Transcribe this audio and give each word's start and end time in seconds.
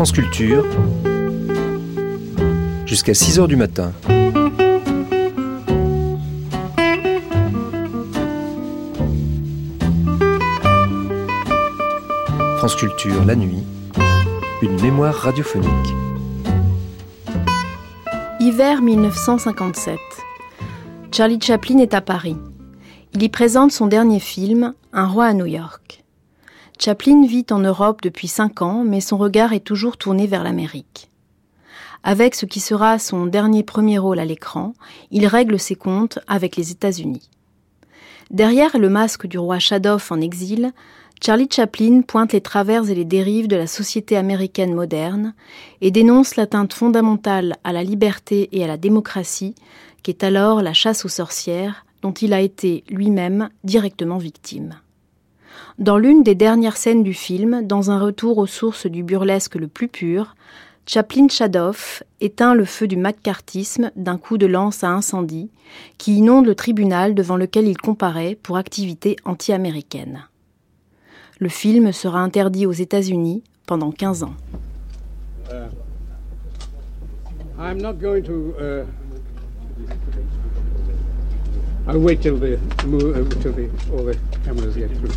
France 0.00 0.12
Culture, 0.12 0.64
jusqu'à 2.86 3.12
6 3.12 3.38
heures 3.38 3.48
du 3.48 3.56
matin. 3.56 3.92
France 12.56 12.76
Culture, 12.76 13.26
la 13.26 13.36
nuit, 13.36 13.62
une 14.62 14.80
mémoire 14.80 15.14
radiophonique. 15.14 15.68
Hiver 18.40 18.80
1957. 18.80 19.98
Charlie 21.12 21.42
Chaplin 21.42 21.76
est 21.76 21.92
à 21.92 22.00
Paris. 22.00 22.38
Il 23.12 23.22
y 23.22 23.28
présente 23.28 23.70
son 23.70 23.86
dernier 23.86 24.18
film, 24.18 24.72
Un 24.94 25.08
roi 25.08 25.26
à 25.26 25.34
New 25.34 25.44
York. 25.44 25.89
Chaplin 26.82 27.26
vit 27.26 27.44
en 27.50 27.58
Europe 27.58 28.00
depuis 28.00 28.26
cinq 28.26 28.62
ans, 28.62 28.84
mais 28.84 29.02
son 29.02 29.18
regard 29.18 29.52
est 29.52 29.60
toujours 29.60 29.98
tourné 29.98 30.26
vers 30.26 30.42
l'Amérique. 30.42 31.10
Avec 32.02 32.34
ce 32.34 32.46
qui 32.46 32.58
sera 32.58 32.98
son 32.98 33.26
dernier 33.26 33.62
premier 33.62 33.98
rôle 33.98 34.18
à 34.18 34.24
l'écran, 34.24 34.72
il 35.10 35.26
règle 35.26 35.58
ses 35.58 35.74
comptes 35.74 36.20
avec 36.26 36.56
les 36.56 36.70
États-Unis. 36.70 37.28
Derrière 38.30 38.78
le 38.78 38.88
masque 38.88 39.26
du 39.26 39.38
roi 39.38 39.58
Shadoff 39.58 40.10
en 40.10 40.22
exil, 40.22 40.72
Charlie 41.22 41.50
Chaplin 41.54 42.00
pointe 42.00 42.32
les 42.32 42.40
travers 42.40 42.88
et 42.88 42.94
les 42.94 43.04
dérives 43.04 43.48
de 43.48 43.56
la 43.56 43.66
société 43.66 44.16
américaine 44.16 44.72
moderne 44.72 45.34
et 45.82 45.90
dénonce 45.90 46.36
l'atteinte 46.36 46.72
fondamentale 46.72 47.56
à 47.62 47.74
la 47.74 47.84
liberté 47.84 48.48
et 48.52 48.64
à 48.64 48.66
la 48.66 48.78
démocratie 48.78 49.54
qu'est 50.02 50.24
alors 50.24 50.62
la 50.62 50.72
chasse 50.72 51.04
aux 51.04 51.08
sorcières 51.08 51.84
dont 52.00 52.12
il 52.12 52.32
a 52.32 52.40
été 52.40 52.84
lui-même 52.88 53.50
directement 53.64 54.16
victime. 54.16 54.76
Dans 55.80 55.96
l'une 55.96 56.22
des 56.22 56.34
dernières 56.34 56.76
scènes 56.76 57.02
du 57.02 57.14
film, 57.14 57.66
dans 57.66 57.90
un 57.90 57.98
retour 57.98 58.36
aux 58.36 58.46
sources 58.46 58.84
du 58.84 59.02
burlesque 59.02 59.54
le 59.54 59.66
plus 59.66 59.88
pur, 59.88 60.36
Chaplin 60.84 61.26
Shadoff 61.26 62.02
éteint 62.20 62.54
le 62.54 62.66
feu 62.66 62.86
du 62.86 62.98
maccartisme 62.98 63.90
d'un 63.96 64.18
coup 64.18 64.36
de 64.36 64.44
lance 64.44 64.84
à 64.84 64.90
incendie 64.90 65.48
qui 65.96 66.18
inonde 66.18 66.44
le 66.44 66.54
tribunal 66.54 67.14
devant 67.14 67.36
lequel 67.36 67.66
il 67.66 67.78
comparaît 67.78 68.36
pour 68.42 68.58
activité 68.58 69.16
anti-américaine. 69.24 70.24
Le 71.38 71.48
film 71.48 71.92
sera 71.92 72.20
interdit 72.20 72.66
aux 72.66 72.72
États-Unis 72.72 73.42
pendant 73.64 73.90
15 73.90 74.24
ans. 74.24 74.34
Uh, 75.50 75.70
I'm 77.58 77.80
not 77.80 77.94
going 77.94 78.22
to, 78.24 78.54
uh... 78.60 78.84
I'll 81.90 81.98
wait 81.98 82.22
till 82.22 82.36
the, 82.36 82.54
uh, 82.54 82.60
till 83.42 83.50
the, 83.50 83.68
all 83.90 84.04
the 84.04 84.16
cameras 84.44 84.76
get 84.76 84.90
through. 84.90 85.08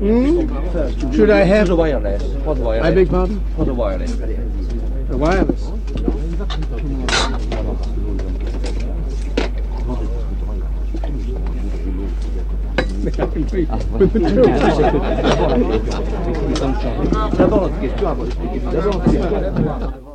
Mm? 0.00 1.14
Should 1.14 1.28
I 1.28 1.40
have 1.40 1.66
the 1.66 1.76
wireless? 1.76 2.22
What 2.46 2.56
wireless? 2.56 2.86
I 2.86 2.90
beg 2.94 3.10
pardon? 3.10 3.44
For 3.54 3.66
the 3.66 3.74
wireless. 3.74 4.16
The 4.16 5.16
wireless. 5.18 5.62
D'abord 17.36 17.60
notre 17.60 17.78
question, 17.78 18.08
avant 18.08 18.24
d'expliquer. 18.24 18.60
D'abord 18.72 18.94
notre 18.94 19.04
question. 19.04 20.05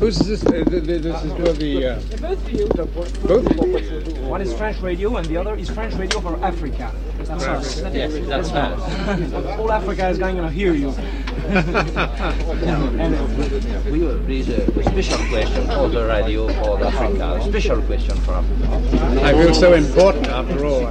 Who's 0.00 0.18
this? 0.18 0.44
Uh, 0.46 0.64
this 0.66 1.04
is 1.04 1.32
for 1.32 1.52
the. 1.52 1.86
Uh, 1.86 2.00
both 2.20 2.42
for 2.44 2.50
you. 2.50 2.68
Both? 2.68 4.18
One 4.20 4.40
is 4.40 4.52
French 4.54 4.78
radio, 4.80 5.16
and 5.16 5.26
the 5.26 5.36
other 5.36 5.56
is 5.56 5.68
French 5.68 5.94
radio 5.94 6.20
for 6.20 6.36
Africa. 6.44 6.92
That's 7.18 7.30
us. 7.30 7.80
Yes, 7.92 8.12
that's 8.28 8.52
us. 8.52 9.34
All 9.58 9.72
Africa 9.72 10.08
is 10.08 10.18
going 10.18 10.36
to 10.36 10.48
hear 10.48 10.74
you. 10.74 10.90
we 13.90 13.98
will 13.98 14.18
raise 14.20 14.48
a 14.48 14.64
special 14.84 15.18
question 15.28 15.66
for 15.66 15.88
the 15.88 16.06
radio 16.06 16.46
for 16.62 16.84
Africa. 16.84 17.32
A 17.34 17.42
special 17.42 17.82
question 17.82 18.16
for 18.18 18.34
Africa. 18.34 19.24
I 19.24 19.32
feel 19.32 19.54
so 19.54 19.74
important 19.74 20.28
after 20.28 20.64
all. 20.64 20.86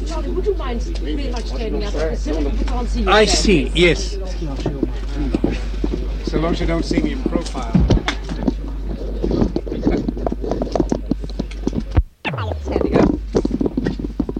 Would 0.00 0.46
you 0.46 0.54
mind 0.54 0.80
pretty 1.00 1.30
much 1.30 1.46
standing 1.46 1.84
up? 1.84 1.92
Because 1.92 2.26
can't 2.66 2.88
see 2.88 3.06
I 3.06 3.24
see, 3.24 3.68
yes. 3.74 4.12
So 6.24 6.38
long 6.38 6.52
as 6.52 6.60
you 6.60 6.66
don't 6.66 6.84
see 6.84 7.00
me 7.00 7.12
in 7.12 7.22
profile. 7.24 7.72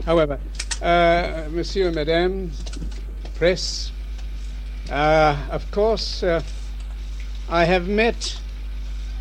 However, 0.05 0.39
uh, 0.83 1.49
Monsieur, 1.51 1.91
Madame, 1.91 2.51
press, 3.37 3.91
uh, 4.91 5.37
of 5.51 5.71
course, 5.71 6.23
uh, 6.23 6.43
I 7.49 7.65
have 7.65 7.89
met 7.89 8.39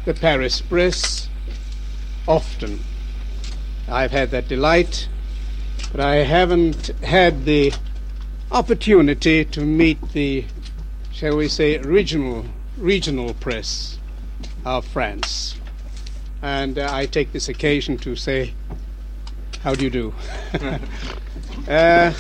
the 0.06 0.14
Paris 0.14 0.62
press 0.62 1.30
often. 2.28 2.80
I've 3.88 4.12
had 4.12 4.32
that 4.32 4.48
delight 4.48 5.08
but 5.94 6.02
I 6.02 6.16
haven't 6.16 6.88
had 7.04 7.46
the 7.46 7.72
opportunity 8.52 9.46
to 9.46 9.62
meet 9.62 10.02
the, 10.12 10.44
shall 11.12 11.38
we 11.38 11.48
say, 11.48 11.78
regional 11.78 12.46
regional 12.78 13.36
press 13.36 14.00
of 14.66 14.86
France. 14.88 15.56
And 16.42 16.80
uh, 16.80 16.90
I 16.92 17.06
take 17.06 17.32
this 17.32 17.48
occasion 17.48 17.98
to 18.00 18.16
say, 18.16 18.54
how 19.62 19.76
do 19.76 19.84
you 19.86 19.92
do? 19.92 20.14
uh, 21.70 22.12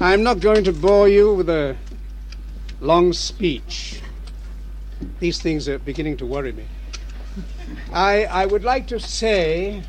I'm 0.00 0.22
not 0.22 0.40
going 0.40 0.64
to 0.64 0.72
bore 0.72 1.06
you 1.08 1.34
with 1.34 1.50
a 1.50 1.76
long 2.80 3.12
speech. 3.12 4.00
These 5.20 5.40
things 5.42 5.68
are 5.68 5.78
beginning 5.78 6.16
to 6.16 6.26
worry 6.26 6.52
me. 6.52 6.64
I, 7.92 8.24
I 8.24 8.46
would 8.46 8.64
like 8.64 8.86
to 8.88 8.98
say 8.98 9.82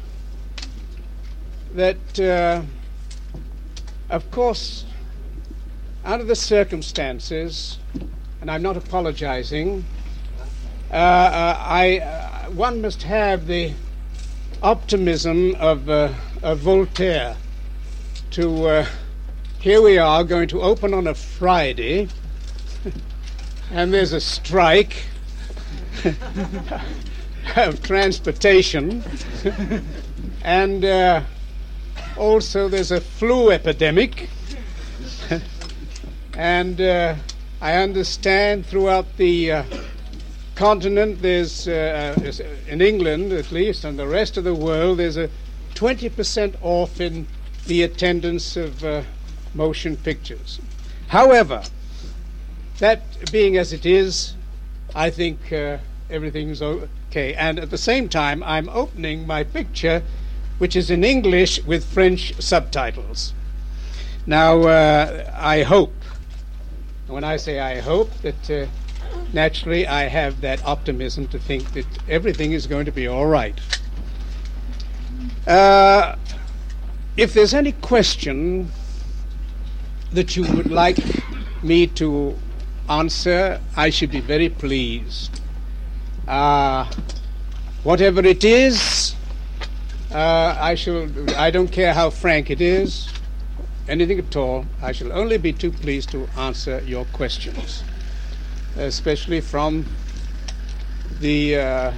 that, 1.76 2.20
uh, 2.22 2.62
of 4.10 4.32
course, 4.32 4.86
under 6.06 6.24
the 6.24 6.36
circumstances, 6.36 7.80
and 8.40 8.50
I'm 8.50 8.62
not 8.62 8.78
apologizing, 8.78 9.84
uh, 10.90 10.96
uh, 10.96 11.58
I, 11.60 12.00
uh, 12.00 12.52
one 12.52 12.82
must 12.82 13.04
have 13.04 13.48
the 13.48 13.74
optimism 14.64 15.54
of, 15.56 15.90
uh, 15.90 16.14
of 16.42 16.60
Voltaire 16.60 17.36
to, 18.32 18.68
uh, 18.68 18.86
here 19.60 19.82
we 19.82 19.98
are 19.98 20.24
going 20.24 20.48
to 20.50 20.62
open 20.62 20.94
on 20.94 21.08
a 21.08 21.14
Friday, 21.14 22.08
and 23.72 23.94
there's 23.94 24.14
a 24.14 24.22
strike 24.22 25.04
of 27.58 27.84
transportation, 27.84 29.04
and 30.42 30.86
also, 32.18 32.68
there's 32.68 32.92
a 32.92 33.02
flu 33.02 33.52
epidemic. 33.52 34.30
and 36.38 36.80
uh, 36.80 37.16
I 37.62 37.76
understand 37.76 38.66
throughout 38.66 39.18
the 39.18 39.52
uh, 39.52 39.64
continent, 40.56 41.22
there's, 41.22 41.68
uh, 41.68 42.16
uh, 42.18 42.44
in 42.68 42.82
England 42.82 43.34
at 43.34 43.52
least, 43.52 43.84
and 43.84 44.00
the 44.00 44.08
rest 44.08 44.38
of 44.38 44.44
the 44.44 44.54
world, 44.54 45.00
there's 45.00 45.18
a 45.18 45.30
20% 45.76 46.56
off 46.62 47.02
in 47.02 47.28
the 47.68 47.84
attendance 47.84 48.56
of 48.56 48.84
uh, 48.84 49.02
motion 49.54 49.98
pictures. 49.98 50.60
However, 51.08 51.64
that 52.80 53.32
being 53.32 53.58
as 53.58 53.74
it 53.74 53.86
is, 53.86 54.36
I 54.94 55.10
think 55.10 55.52
uh, 55.52 55.78
everything's 56.10 56.62
okay. 56.62 57.34
And 57.34 57.60
at 57.60 57.70
the 57.70 57.78
same 57.78 58.08
time, 58.10 58.44
I'm 58.44 58.70
opening 58.70 59.28
my 59.28 59.44
picture 59.44 60.04
which 60.58 60.76
is 60.76 60.90
in 60.90 61.04
English 61.04 61.64
with 61.66 61.86
French 61.86 62.34
subtitles. 62.42 63.34
Now, 64.26 64.62
uh, 64.64 65.32
I 65.36 65.64
hope, 65.64 65.94
when 67.08 67.24
I 67.24 67.38
say 67.38 67.60
I 67.60 67.80
hope, 67.80 68.12
that 68.22 68.50
uh, 68.50 68.66
naturally 69.34 69.86
I 69.86 70.04
have 70.04 70.42
that 70.42 70.66
optimism 70.66 71.28
to 71.28 71.40
think 71.40 71.74
that 71.74 71.86
everything 72.10 72.54
is 72.54 72.68
going 72.68 72.86
to 72.86 72.92
be 72.92 73.08
all 73.08 73.28
right. 73.28 73.60
Uh, 75.48 76.16
if 77.18 77.34
there's 77.34 77.54
any 77.54 77.72
question 77.74 78.72
that 80.12 80.36
you 80.36 80.44
would 80.56 80.72
like 80.72 80.98
me 81.64 81.88
to 81.88 82.36
answer, 82.90 83.60
I 83.76 83.90
should 83.90 84.12
be 84.12 84.22
very 84.22 84.50
pleased. 84.50 85.42
Uh, 86.28 86.90
whatever 87.84 88.22
it 88.26 88.44
is, 88.44 89.15
uh, 90.16 90.58
I 90.58 90.76
shall. 90.76 91.10
I 91.38 91.52
don't 91.52 91.68
care 91.70 91.94
how 91.94 92.10
frank 92.10 92.50
it 92.50 92.62
is, 92.62 93.10
anything 93.90 94.18
at 94.18 94.36
all. 94.38 94.66
I 94.82 94.94
shall 94.94 95.12
only 95.12 95.38
be 95.38 95.52
too 95.52 95.72
pleased 95.72 96.10
to 96.12 96.30
answer 96.38 96.82
your 96.86 97.04
questions, 97.06 97.84
especially 98.78 99.42
from 99.42 99.86
the 101.20 101.58
uh, 101.58 101.92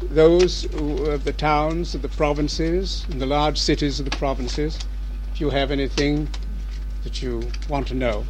those 0.00 0.64
of 0.74 1.24
the 1.24 1.32
towns 1.34 1.94
of 1.94 2.00
the 2.00 2.08
provinces 2.08 3.04
and 3.10 3.20
the 3.20 3.26
large 3.26 3.58
cities 3.58 4.00
of 4.00 4.08
the 4.08 4.16
provinces. 4.16 4.78
If 5.34 5.42
you 5.42 5.50
have 5.50 5.70
anything 5.70 6.26
that 7.04 7.20
you 7.20 7.50
want 7.68 7.86
to 7.88 7.94
know. 7.94 8.24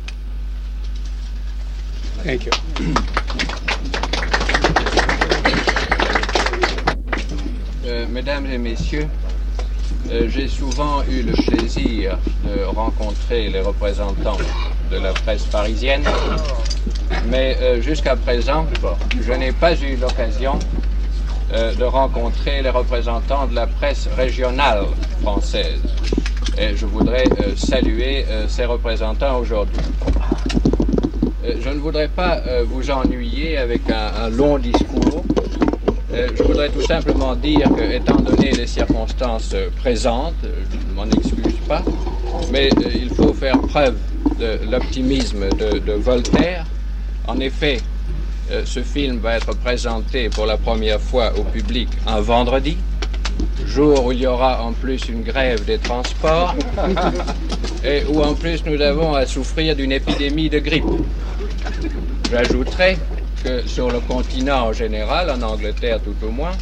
Thank 2.24 2.46
you. 2.46 2.52
Euh, 7.98 8.06
mesdames 8.10 8.46
et 8.46 8.58
messieurs, 8.58 9.08
euh, 10.10 10.28
j'ai 10.28 10.46
souvent 10.46 11.02
eu 11.10 11.22
le 11.22 11.32
plaisir 11.32 12.16
de 12.44 12.62
rencontrer 12.64 13.48
les 13.48 13.60
représentants 13.60 14.36
de 14.90 14.98
la 14.98 15.12
presse 15.12 15.44
parisienne, 15.44 16.02
mais 17.28 17.56
euh, 17.60 17.80
jusqu'à 17.80 18.14
présent, 18.14 18.66
je 19.20 19.32
n'ai 19.32 19.52
pas 19.52 19.74
eu 19.74 19.96
l'occasion 19.96 20.58
de 21.50 21.84
rencontrer 21.84 22.60
les 22.60 22.68
représentants 22.68 23.46
de 23.46 23.54
la 23.54 23.66
presse 23.66 24.06
régionale 24.14 24.84
française. 25.22 25.80
Et 26.58 26.76
je 26.76 26.84
voudrais 26.84 27.24
saluer 27.56 28.26
ces 28.48 28.66
représentants 28.66 29.38
aujourd'hui. 29.38 29.80
je 31.42 31.70
ne 31.70 31.78
voudrais 31.78 32.08
pas 32.08 32.42
vous 32.66 32.90
ennuyer 32.90 33.56
avec 33.56 33.80
un 33.88 34.28
long 34.28 34.58
discours. 34.58 35.24
Euh, 36.10 36.28
je 36.34 36.42
voudrais 36.42 36.70
tout 36.70 36.82
simplement 36.82 37.34
dire 37.34 37.68
que, 37.76 37.82
étant 37.82 38.16
donné 38.16 38.52
les 38.52 38.66
circonstances 38.66 39.54
présentes, 39.76 40.34
je 40.42 40.88
ne 40.88 40.94
m'en 40.94 41.04
excuse 41.04 41.58
pas, 41.68 41.82
mais 42.50 42.70
euh, 42.78 42.90
il 42.94 43.10
faut 43.10 43.34
faire 43.34 43.60
preuve 43.60 43.96
de 44.38 44.58
l'optimisme 44.70 45.50
de, 45.50 45.92
Voltaire. 45.92 46.64
En 47.26 47.38
effet, 47.40 47.78
euh, 48.50 48.62
ce 48.64 48.80
film 48.80 49.18
va 49.18 49.36
être 49.36 49.54
présenté 49.58 50.30
pour 50.30 50.46
la 50.46 50.56
première 50.56 51.00
fois 51.00 51.32
au 51.38 51.42
public 51.42 51.90
un 52.06 52.20
vendredi, 52.20 52.78
jour 53.66 54.06
où 54.06 54.12
il 54.12 54.20
y 54.20 54.26
aura 54.26 54.62
en 54.64 54.72
plus 54.72 55.10
une 55.10 55.22
grève 55.22 55.62
des 55.66 55.76
transports 55.76 56.54
et 57.84 58.02
où 58.08 58.22
en 58.22 58.32
plus 58.32 58.64
nous 58.64 58.80
avons 58.80 59.12
à 59.14 59.26
souffrir 59.26 59.76
d'une 59.76 59.92
épidémie 59.92 60.48
de 60.48 60.58
grippe. 60.58 60.84
J'ajouterai 62.30 62.96
que 63.44 63.66
sur 63.66 63.90
le 63.90 64.00
continent 64.00 64.68
en 64.68 64.72
général, 64.72 65.30
en 65.30 65.42
Angleterre 65.42 66.00
tout 66.02 66.16
au 66.26 66.30
moins, 66.30 66.56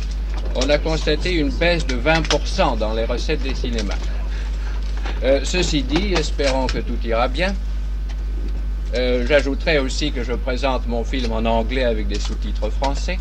on 0.55 0.69
a 0.71 0.79
constaté 0.79 1.33
une 1.33 1.51
baisse 1.51 1.87
de 1.87 1.97
20% 1.97 2.79
dans 2.79 2.95
les 2.95 3.05
recettes 3.05 3.43
des 3.43 3.55
cinémas. 3.55 3.99
Euh, 5.23 5.41
ceci 5.45 5.83
dit, 5.83 6.15
espérons 6.15 6.67
que 6.67 6.79
tout 6.79 6.99
ira 7.05 7.29
bien. 7.29 7.55
Euh, 8.95 9.27
j'ajouterai 9.27 9.79
aussi 9.79 10.13
que 10.13 10.23
je 10.23 10.33
présente 10.33 10.87
mon 10.87 11.05
film 11.05 11.33
en 11.33 11.45
anglais 11.45 11.85
avec 11.85 12.09
des 12.09 12.19
sous-titres 12.19 12.71
français. 12.71 13.19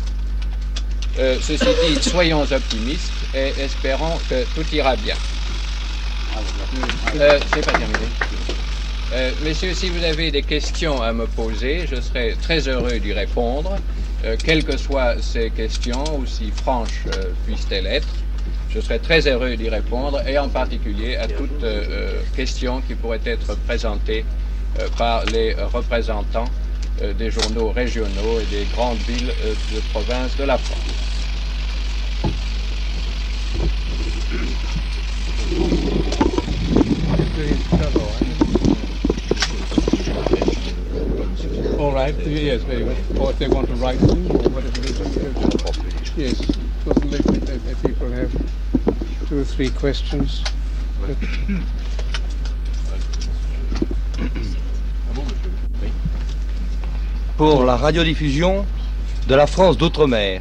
Euh, 1.18 1.36
ceci 1.40 1.64
dit, 1.64 2.02
soyons 2.08 2.42
optimistes 2.42 3.12
et 3.34 3.52
espérons 3.60 4.18
que 4.28 4.44
tout 4.54 4.66
ira 4.74 4.96
bien. 4.96 5.16
C'est 7.52 7.64
pas 7.64 7.72
terminé. 7.72 8.55
Euh, 9.12 9.30
messieurs, 9.44 9.72
si 9.72 9.88
vous 9.88 10.02
avez 10.02 10.32
des 10.32 10.42
questions 10.42 11.00
à 11.00 11.12
me 11.12 11.26
poser, 11.26 11.86
je 11.86 12.00
serai 12.00 12.34
très 12.42 12.66
heureux 12.66 12.98
d'y 12.98 13.12
répondre, 13.12 13.76
euh, 14.24 14.36
quelles 14.42 14.64
que 14.64 14.76
soient 14.76 15.14
ces 15.20 15.50
questions, 15.50 16.02
aussi 16.20 16.50
franches 16.50 17.04
euh, 17.06 17.26
puissent-elles 17.46 17.86
être. 17.86 18.08
Je 18.74 18.80
serai 18.80 18.98
très 18.98 19.28
heureux 19.28 19.54
d'y 19.54 19.68
répondre, 19.68 20.20
et 20.26 20.36
en 20.38 20.48
particulier 20.48 21.14
à 21.16 21.28
toute 21.28 21.64
question 22.34 22.82
qui 22.86 22.94
pourrait 22.94 23.20
être 23.24 23.56
présentée 23.60 24.24
par 24.98 25.24
les 25.24 25.54
représentants 25.54 26.50
des 27.18 27.30
journaux 27.30 27.70
régionaux 27.70 28.40
et 28.40 28.44
des 28.54 28.66
grandes 28.74 28.98
villes 28.98 29.32
de 29.72 29.80
province 29.92 30.36
de 30.36 30.44
la 30.44 30.58
France. 30.58 31.06
All 41.78 41.92
right. 41.92 42.14
Yes, 42.26 42.62
very 42.62 42.84
well. 42.84 42.96
Or 43.20 43.30
if 43.30 43.38
they 43.38 43.48
want 43.48 43.68
to 43.68 43.74
write 43.74 43.98
them 43.98 44.30
or 44.30 44.48
whatever 44.48 44.80
it 44.80 44.90
is. 44.90 44.98
Yes. 46.16 46.40
If 46.86 47.82
people 47.82 48.10
have 48.10 48.32
two 49.28 49.40
or 49.40 49.44
three 49.44 49.68
questions. 49.70 50.42
Pour 57.36 57.64
la 57.66 57.76
radiodiffusion 57.76 58.64
de 59.28 59.34
la 59.34 59.46
France 59.46 59.76
d'outre-mer. 59.76 60.40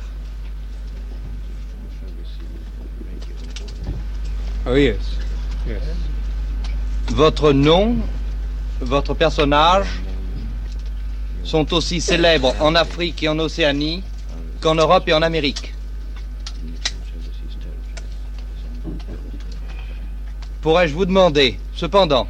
Oh 4.66 4.76
yes. 4.76 5.18
Yes. 5.68 5.82
Votre 7.10 7.52
nom, 7.52 7.98
votre 8.80 9.14
personnage 9.14 9.88
sont 11.46 11.74
aussi 11.74 12.02
célèbres 12.02 12.56
en 12.60 12.76
Afrique 12.76 13.22
et 13.24 13.30
en 13.30 13.38
Océanie 13.40 14.04
qu'en 14.60 14.76
Europe 14.76 15.08
et 15.08 15.14
en 15.14 15.22
Amérique. 15.22 15.74
Pourrais-je 20.62 20.94
vous 20.96 21.06
demander, 21.06 21.60
cependant, 21.76 22.28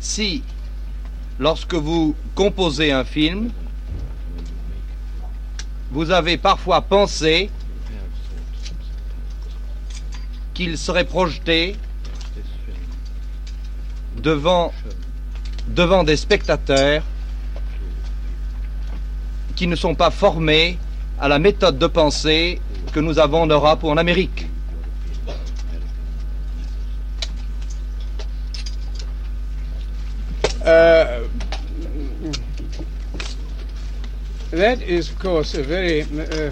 si, 0.00 0.42
lorsque 1.38 1.74
vous 1.74 2.16
composez 2.34 2.90
un 2.90 3.04
film, 3.04 3.50
vous 5.92 6.10
avez 6.10 6.36
parfois 6.36 6.80
pensé 6.82 7.50
qu'il 10.52 10.76
serait 10.76 11.04
projeté 11.04 11.76
devant, 14.16 14.72
des 16.04 16.16
spectateurs 16.16 17.04
qui 19.60 19.66
ne 19.66 19.76
sont 19.76 19.94
pas 19.94 20.10
formés 20.10 20.78
à 21.20 21.28
la 21.28 21.38
méthode 21.38 21.78
de 21.78 21.86
pensée 21.86 22.58
que 22.94 22.98
nous 22.98 23.18
avons 23.18 23.42
en 23.42 23.46
Europe 23.46 23.82
ou 23.82 23.90
en 23.90 23.98
Amérique. 23.98 24.46
Uh, 30.64 31.28
that 34.50 34.80
is, 34.80 35.10
of 35.10 35.18
course, 35.18 35.52
a 35.52 35.62
very 35.62 36.04
uh, 36.04 36.50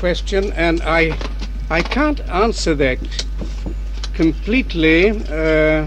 question, 0.00 0.52
and 0.56 0.82
I, 0.82 1.16
I 1.70 1.80
can't 1.80 2.18
answer 2.28 2.74
that 2.74 2.98
completely 4.14 5.10
uh, 5.10 5.86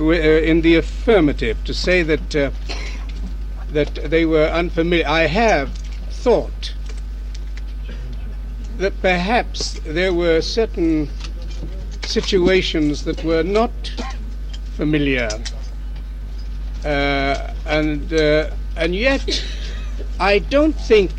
uh 0.00 0.50
in 0.50 0.62
the 0.62 0.74
affirmative. 0.74 1.56
To 1.64 1.72
say 1.72 2.02
that 2.02 2.34
uh, 2.34 2.50
that 3.76 3.94
they 4.10 4.24
were 4.24 4.46
unfamiliar. 4.46 5.06
I 5.06 5.26
have 5.26 5.68
thought 6.24 6.74
that 8.78 8.94
perhaps 9.02 9.78
there 9.84 10.14
were 10.14 10.40
certain 10.40 11.10
situations 12.02 13.04
that 13.04 13.22
were 13.22 13.42
not 13.42 13.72
familiar, 14.76 15.28
uh, 16.84 17.52
and 17.66 18.12
uh, 18.14 18.50
and 18.76 18.94
yet 18.94 19.44
I 20.18 20.38
don't 20.38 20.78
think 20.92 21.12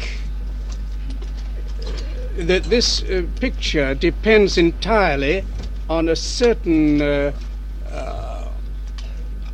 that 2.38 2.64
this 2.64 3.04
uh, 3.04 3.22
picture 3.40 3.94
depends 3.94 4.58
entirely 4.58 5.46
on 5.90 6.10
a 6.10 6.16
certain 6.16 7.02
uh, 7.02 7.32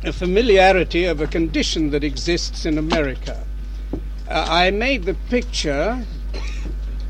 a 0.06 0.12
familiarity 0.12 1.04
of 1.04 1.20
a 1.20 1.26
condition 1.26 1.90
that 1.90 2.04
exists 2.04 2.66
in 2.66 2.78
America. 2.78 3.44
Uh, 4.28 4.46
I 4.48 4.70
made 4.70 5.04
the 5.04 5.14
picture 5.30 6.04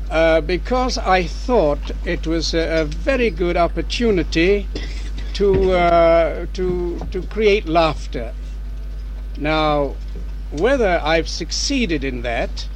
uh, 0.09 0.41
because 0.41 0.97
I 0.97 1.23
thought 1.23 1.91
it 2.05 2.25
was 2.27 2.53
a, 2.53 2.81
a 2.81 2.85
very 2.85 3.29
good 3.29 3.57
opportunity 3.57 4.67
to, 5.33 5.71
uh, 5.73 6.45
to, 6.53 6.99
to 7.11 7.21
create 7.23 7.67
laughter. 7.67 8.33
Now, 9.37 9.95
whether 10.51 11.01
I've 11.03 11.27
succeeded 11.27 12.03
in 12.03 12.21
that, 12.21 12.67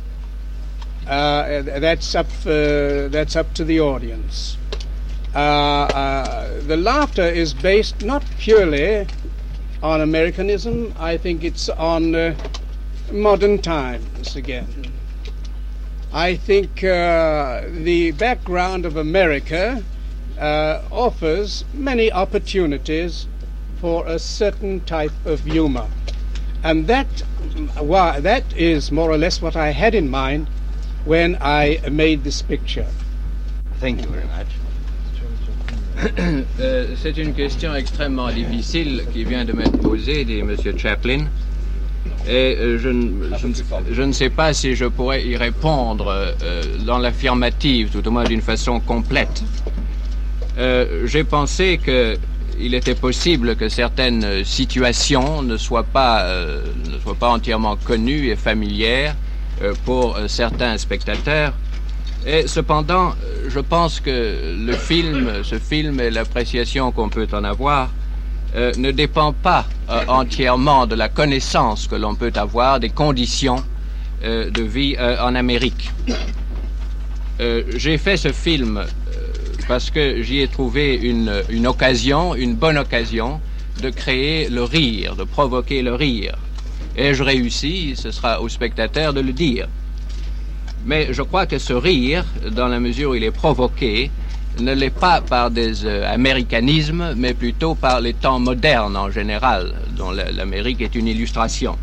uh, 1.08 1.62
that's, 1.62 2.14
up, 2.16 2.28
that's 2.44 3.36
up 3.36 3.54
to 3.54 3.64
the 3.64 3.80
audience. 3.80 4.58
Uh, 5.34 5.38
uh, 5.38 6.62
the 6.62 6.76
laughter 6.76 7.24
is 7.24 7.54
based 7.54 8.04
not 8.04 8.26
purely 8.40 9.06
on 9.82 10.02
Americanism. 10.02 10.94
I 11.00 11.18
think 11.18 11.44
it's 11.44 11.70
on 11.70 12.16
uh, 12.16 12.36
modern 13.12 13.60
times 13.60 14.36
again. 14.36 14.94
I 16.12 16.36
think 16.36 16.84
uh, 16.84 17.64
the 17.70 18.12
background 18.12 18.86
of 18.86 18.96
America 18.96 19.84
uh, 20.40 20.82
offers 20.92 21.66
many 21.74 22.12
opportunities 22.12 23.28
for 23.80 24.06
a 24.08 24.20
certain 24.20 24.82
type 24.82 25.14
of 25.26 25.42
humor. 25.42 25.88
And 26.64 26.88
that, 26.88 27.08
well, 27.80 28.22
that 28.22 28.44
is 28.58 28.92
more 28.92 29.10
or 29.10 29.18
less 29.18 29.42
what 29.42 29.56
I 29.56 29.70
had 29.70 29.96
in 29.96 30.10
mind 30.10 30.48
when 31.06 31.38
I 31.40 31.80
made 31.90 32.24
this 32.24 32.42
picture. 32.42 32.88
Thank 33.80 34.02
you 34.02 34.08
very 34.08 34.26
much. 34.26 34.48
Euh, 36.60 36.86
c'est 37.02 37.18
une 37.18 37.34
question 37.34 37.76
extrêmement 37.76 38.30
difficile 38.30 39.04
qui 39.12 39.24
vient 39.24 39.44
de 39.46 39.54
m'être 39.54 39.78
posée, 39.80 40.24
dit 40.26 40.40
M. 40.40 40.56
Chaplin. 40.78 41.26
Et 42.28 42.56
euh, 42.60 42.78
je, 42.78 44.02
ne- 44.04 44.12
sais 44.12 44.30
pas 44.30 44.54
si 44.54 44.76
je 44.76 44.86
pourrais 44.86 45.26
y 45.26 45.36
répondre 45.36 46.08
euh, 46.08 46.64
dans 46.86 46.98
l'affirmative, 47.00 47.90
tout 47.92 48.06
au 48.08 48.12
moins 48.12 48.24
d'une 48.26 48.42
façon 48.42 48.80
complète. 48.80 49.44
J'ai 51.06 51.24
pensé 51.24 51.80
que 51.82 52.18
il 52.60 52.74
était 52.74 52.96
possible 52.96 53.56
que 53.56 53.70
certaines 53.70 54.44
situations 54.44 55.42
ne 55.42 55.56
soient 55.56 55.86
pas, 55.86 56.28
ne 56.92 57.00
soient 57.00 57.16
pas 57.16 57.30
entièrement 57.30 57.78
connues 57.78 58.28
et 58.28 58.36
familières 58.36 59.16
pour 59.86 60.18
certains 60.28 60.78
spectateurs. 60.78 61.54
Et 62.32 62.46
cependant, 62.46 63.16
je 63.48 63.60
pense 63.60 64.00
que 64.00 64.56
le 64.64 64.74
film, 64.74 65.44
ce 65.44 65.58
film 65.58 66.00
et 66.00 66.12
l'appréciation 66.12 66.92
qu'on 66.92 67.10
peut 67.10 67.28
en 67.34 67.44
avoir 67.44 67.90
euh, 68.56 68.72
ne 68.78 68.92
dépend 68.92 69.34
pas 69.34 69.66
euh, 69.90 70.04
entièrement 70.08 70.86
de 70.86 70.94
la 70.94 71.10
connaissance 71.10 71.88
que 71.88 71.96
l'on 71.96 72.14
peut 72.14 72.32
avoir 72.36 72.80
des 72.80 72.92
conditions 72.92 73.64
euh, 74.24 74.52
de 74.52 74.62
vie 74.62 74.96
en 75.00 75.34
Amérique. 75.34 75.90
J'ai 77.76 77.98
fait 77.98 78.18
ce 78.18 78.32
film 78.32 78.86
parce 79.68 79.90
que 79.90 80.22
j'y 80.22 80.42
ai 80.42 80.48
trouvé 80.48 80.94
une, 80.96 81.66
occasion, 81.66 82.36
une 82.36 82.54
bonne 82.54 82.78
occasion 82.78 83.42
de 83.82 83.90
créer 83.90 84.50
le 84.50 84.64
rire, 84.64 85.16
de 85.16 85.24
provoquer 85.24 85.82
le 85.82 85.96
rire. 85.96 86.36
Ai-je 86.96 87.24
réussi 87.24 87.96
Ce 87.96 88.12
sera 88.12 88.40
au 88.40 88.50
spectateur 88.50 89.14
de 89.14 89.22
le 89.22 89.32
dire. 89.34 89.68
Mais 90.86 91.08
je 91.12 91.22
crois 91.22 91.46
que 91.46 91.58
ce 91.60 91.74
rire, 91.74 92.26
dans 92.52 92.68
la 92.68 92.80
mesure 92.80 93.12
où 93.12 93.16
il 93.16 93.24
est 93.24 93.32
provoqué, 93.32 94.12
ne 94.60 94.74
l'est 94.74 94.90
pas 94.90 95.22
par 95.22 95.52
des 95.52 95.86
euh, 95.86 96.12
américanismes, 96.12 97.14
mais 97.16 97.34
plutôt 97.34 97.76
par 97.76 98.02
les 98.02 98.14
temps 98.14 98.40
modernes 98.40 98.98
en 98.98 99.12
général, 99.12 99.74
dont 99.96 100.12
la- 100.12 100.32
l'Amérique 100.32 100.82
est 100.82 100.96
une 100.96 101.08
illustration. 101.08 101.78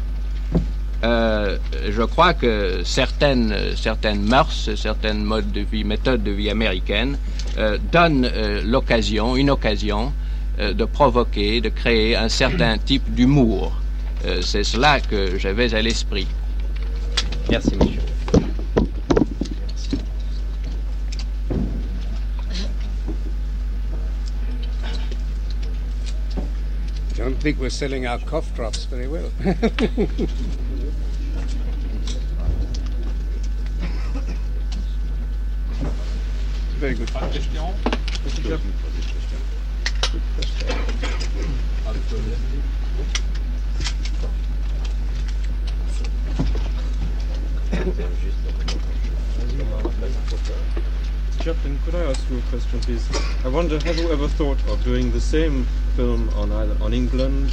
Euh, 1.05 1.59
je 1.91 2.03
crois 2.03 2.35
que 2.35 2.81
certaines, 2.85 3.55
certaines 3.77 4.23
mœurs, 4.23 4.71
certaines 4.77 5.23
modes 5.23 5.53
de 5.53 5.61
vie, 5.61 5.85
méthodes 5.85 6.23
de 6.25 6.31
vie 6.31 6.51
américaines 6.51 7.19
euh, 7.59 7.79
donnent 7.93 8.29
euh, 8.35 8.63
l'occasion, 8.65 9.37
une 9.37 9.51
occasion 9.51 10.13
de 10.59 10.87
provoquer, 10.87 11.61
de 11.61 11.69
créer 11.69 12.17
un 12.17 12.31
certain 12.31 12.79
type 12.79 13.13
d'humour. 13.15 13.73
C'est 14.41 14.65
cela 14.65 15.01
que 15.01 15.39
j'avais 15.39 15.75
à 15.75 15.83
l'esprit. 15.83 16.27
Merci, 17.51 17.73
monsieur. 17.79 18.01
Think 27.47 27.61
we're 27.61 27.71
selling 27.71 28.09
our 28.09 28.19
cough 28.19 28.53
drops 28.57 28.87
very 28.87 29.07
well. 29.07 29.31
very 36.81 36.95
good. 36.97 37.09
Chaplin, 51.41 51.79
could 51.85 51.95
I 51.95 52.05
ask 52.05 52.29
you 52.31 52.39
a 52.39 52.43
question, 52.43 52.81
please? 52.81 53.09
I 53.45 53.49
wonder, 53.49 53.79
have 53.85 53.97
you 53.99 54.11
ever 54.11 54.29
thought 54.29 54.59
of 54.69 54.83
doing 54.85 55.13
the 55.13 55.21
same 55.21 55.65
film 55.95 56.29
on 56.31 56.51
either 56.53 56.77
on 56.83 56.93
England 56.93 57.53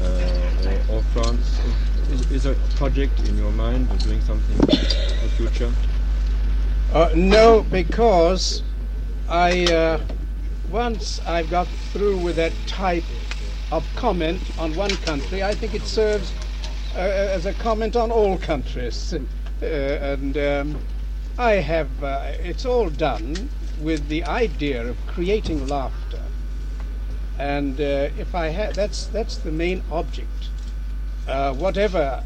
uh, 0.00 0.78
or, 0.90 0.96
or 0.96 1.02
France? 1.14 1.58
Is, 2.10 2.30
is 2.30 2.46
a 2.46 2.54
project 2.76 3.18
in 3.28 3.36
your 3.36 3.50
mind 3.52 3.90
of 3.90 3.98
doing 4.02 4.20
something 4.20 4.54
in 4.54 4.66
the 4.66 5.32
future? 5.36 5.72
Uh, 6.92 7.10
no, 7.14 7.64
because 7.70 8.62
I 9.28 9.64
uh, 9.72 10.00
once 10.70 11.20
I've 11.26 11.50
got 11.50 11.66
through 11.92 12.18
with 12.18 12.36
that 12.36 12.52
type 12.66 13.04
of 13.70 13.86
comment 13.96 14.40
on 14.58 14.74
one 14.74 14.90
country, 14.90 15.42
I 15.42 15.54
think 15.54 15.74
it 15.74 15.82
serves 15.82 16.32
uh, 16.94 16.98
as 16.98 17.46
a 17.46 17.54
comment 17.54 17.96
on 17.96 18.10
all 18.10 18.36
countries, 18.38 19.14
uh, 19.62 19.66
and 19.66 20.36
um, 20.36 20.78
I 21.38 21.52
have. 21.54 22.02
Uh, 22.02 22.32
it's 22.40 22.64
all 22.64 22.90
done 22.90 23.48
with 23.80 24.08
the 24.08 24.24
idea 24.24 24.86
of 24.86 24.96
creating 25.06 25.66
laughter, 25.66 26.20
and 27.38 27.80
uh, 27.80 28.10
if 28.18 28.34
I 28.34 28.48
have, 28.48 28.74
that's, 28.74 29.06
that's 29.06 29.36
the 29.36 29.50
main 29.50 29.82
object. 29.90 30.28
Uh, 31.26 31.54
whatever 31.54 32.22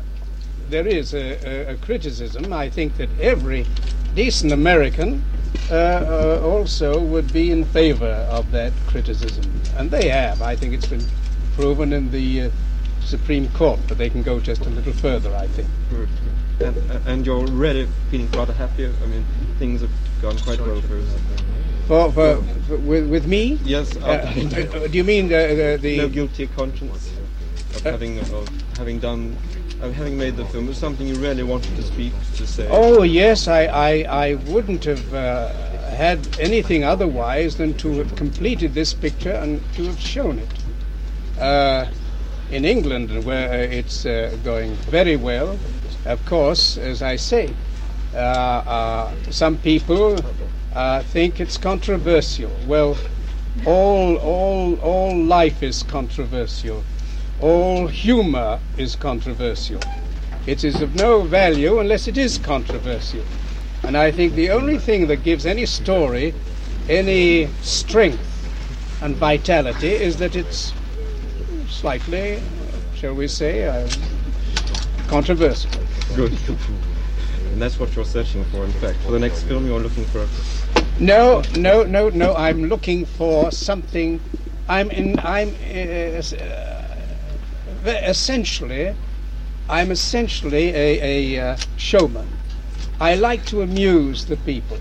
there 0.68 0.86
is 0.86 1.14
a, 1.14 1.68
a, 1.68 1.74
a 1.74 1.76
criticism, 1.76 2.52
I 2.52 2.68
think 2.68 2.96
that 2.96 3.08
every 3.20 3.66
decent 4.14 4.52
American 4.52 5.22
uh, 5.70 5.74
uh, 5.74 6.40
also 6.44 7.00
would 7.00 7.32
be 7.32 7.50
in 7.50 7.64
favor 7.64 8.26
of 8.30 8.50
that 8.50 8.72
criticism. 8.86 9.44
And 9.76 9.90
they 9.90 10.08
have. 10.08 10.42
I 10.42 10.56
think 10.56 10.74
it's 10.74 10.86
been 10.86 11.04
proven 11.54 11.92
in 11.92 12.10
the 12.10 12.42
uh, 12.42 12.50
Supreme 13.00 13.48
Court, 13.50 13.80
but 13.88 13.98
they 13.98 14.10
can 14.10 14.22
go 14.22 14.40
just 14.40 14.66
a 14.66 14.70
little 14.70 14.92
further, 14.92 15.34
I 15.34 15.46
think. 15.48 15.68
Good. 15.90 16.08
And, 16.60 16.76
and 17.06 17.26
you're 17.26 17.46
really 17.46 17.86
feeling 18.10 18.30
rather 18.32 18.52
happy? 18.52 18.86
I 18.86 19.06
mean, 19.06 19.24
things 19.58 19.82
have 19.82 19.90
gone 20.22 20.38
quite 20.38 20.60
well 20.60 20.80
for 20.82 20.96
us. 20.96 21.16
For, 21.86 22.12
for, 22.12 22.42
for- 22.66 22.76
with, 22.78 23.08
with 23.08 23.26
me? 23.26 23.58
Yes, 23.64 23.96
Uh, 23.96 24.00
uh, 24.00 24.88
do 24.88 24.96
you 24.98 25.04
mean 25.04 25.28
the, 25.28 25.78
the, 25.80 25.98
no 25.98 26.08
guilty 26.08 26.46
conscience 26.48 27.12
of 27.76 27.86
Uh, 27.86 27.90
having 27.90 28.18
of 28.20 28.48
having 28.78 28.98
done 28.98 29.36
of 29.82 29.92
having 29.94 30.16
made 30.16 30.36
the 30.36 30.44
film. 30.46 30.66
Was 30.66 30.78
something 30.78 31.06
you 31.06 31.16
really 31.16 31.42
wanted 31.42 31.76
to 31.76 31.82
speak 31.82 32.12
to 32.36 32.46
say. 32.46 32.66
Oh 32.70 33.02
yes, 33.02 33.46
I, 33.46 33.66
I, 33.66 33.90
I 34.08 34.34
wouldn't 34.48 34.84
have 34.84 35.12
uh, 35.12 35.48
had 35.90 36.18
anything 36.40 36.82
otherwise 36.84 37.56
than 37.56 37.74
to 37.74 37.98
have 37.98 38.16
completed 38.16 38.72
this 38.72 38.94
picture 38.94 39.32
and 39.32 39.60
to 39.74 39.84
have 39.84 40.00
shown 40.00 40.38
it. 40.38 40.48
In 42.50 42.64
England, 42.64 43.24
where 43.24 43.64
it's 43.64 44.06
uh, 44.06 44.36
going 44.44 44.74
very 44.90 45.16
well, 45.16 45.58
of 46.04 46.24
course, 46.26 46.78
as 46.78 47.02
I 47.02 47.16
say, 47.16 47.52
uh, 48.14 48.18
uh, 48.18 49.14
some 49.30 49.58
people 49.58 50.16
think 51.10 51.40
it's 51.40 51.56
controversial. 51.58 52.50
Well, 52.66 52.96
all, 53.64 54.16
all, 54.16 54.74
all 54.76 55.16
life 55.16 55.62
is 55.62 55.82
controversial. 55.82 56.84
All 57.40 57.88
humor 57.88 58.60
is 58.78 58.94
controversial. 58.96 59.80
It 60.46 60.62
is 60.62 60.80
of 60.80 60.94
no 60.94 61.22
value 61.22 61.80
unless 61.80 62.06
it 62.06 62.16
is 62.16 62.38
controversial. 62.38 63.24
And 63.82 63.96
I 63.96 64.10
think 64.10 64.34
the 64.34 64.50
only 64.50 64.78
thing 64.78 65.08
that 65.08 65.24
gives 65.24 65.46
any 65.46 65.66
story 65.66 66.32
any 66.88 67.48
strength 67.62 68.22
and 69.02 69.16
vitality 69.16 69.88
is 69.88 70.18
that 70.18 70.36
it's 70.36 70.72
slightly, 71.68 72.42
shall 72.94 73.14
we 73.14 73.28
say, 73.28 73.64
uh, 73.64 73.88
controversial. 75.08 75.70
Good. 76.14 76.36
And 77.52 77.62
that's 77.62 77.78
what 77.78 77.94
you're 77.96 78.04
searching 78.04 78.44
for, 78.46 78.64
in 78.64 78.72
fact. 78.72 78.98
For 78.98 79.12
the 79.12 79.18
next 79.18 79.42
film, 79.44 79.66
you're 79.66 79.80
looking 79.80 80.04
for. 80.06 80.26
No, 81.00 81.42
no, 81.56 81.82
no, 81.84 82.08
no. 82.10 82.34
I'm 82.34 82.64
looking 82.64 83.04
for 83.04 83.50
something. 83.50 84.20
I'm 84.68 84.90
in. 84.90 85.18
I'm 85.20 85.54
uh, 85.70 86.20
uh, 86.20 87.88
essentially. 87.88 88.94
I'm 89.68 89.90
essentially 89.90 90.68
a, 90.68 91.36
a 91.36 91.52
uh, 91.52 91.56
showman. 91.76 92.28
I 93.00 93.14
like 93.14 93.44
to 93.46 93.62
amuse 93.62 94.26
the 94.26 94.36
people, 94.36 94.78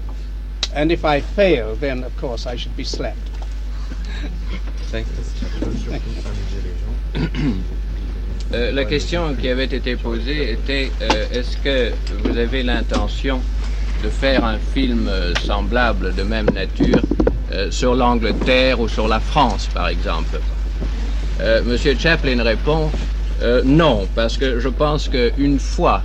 and 0.74 0.92
if 0.92 1.04
I 1.04 1.22
fail, 1.22 1.75
then 1.75 2.04
of 2.04 2.15
course 2.18 2.46
I 2.46 2.56
should 2.56 2.77
be 2.77 2.84
slapped. 2.84 3.18
Euh, 8.54 8.72
la 8.72 8.86
question 8.86 9.34
qui 9.34 9.50
avait 9.50 9.66
été 9.66 9.96
posée 9.96 10.52
était 10.52 10.92
euh, 11.02 11.25
est-ce 11.34 11.58
que 11.58 11.92
vous 12.24 12.38
avez 12.38 12.62
l'intention 12.62 13.42
de 14.04 14.10
faire 14.10 14.46
un 14.46 14.60
film 14.60 15.08
euh, 15.08 15.34
semblable 15.44 16.14
de 16.14 16.24
même 16.24 16.50
nature 16.54 17.02
sur 17.70 17.96
l'Angleterre 17.96 18.82
ou 18.82 18.90
sur 18.90 19.08
la 19.08 19.22
France, 19.22 19.70
par 19.74 19.88
exemple? 19.88 20.40
Monsieur 21.66 21.96
Chaplin 21.98 22.44
répond 22.44 22.90
non, 23.64 24.08
parce 24.14 24.36
que 24.36 24.60
je 24.60 24.68
pense 24.68 25.08
qu'une 25.08 25.60
fois 25.60 26.02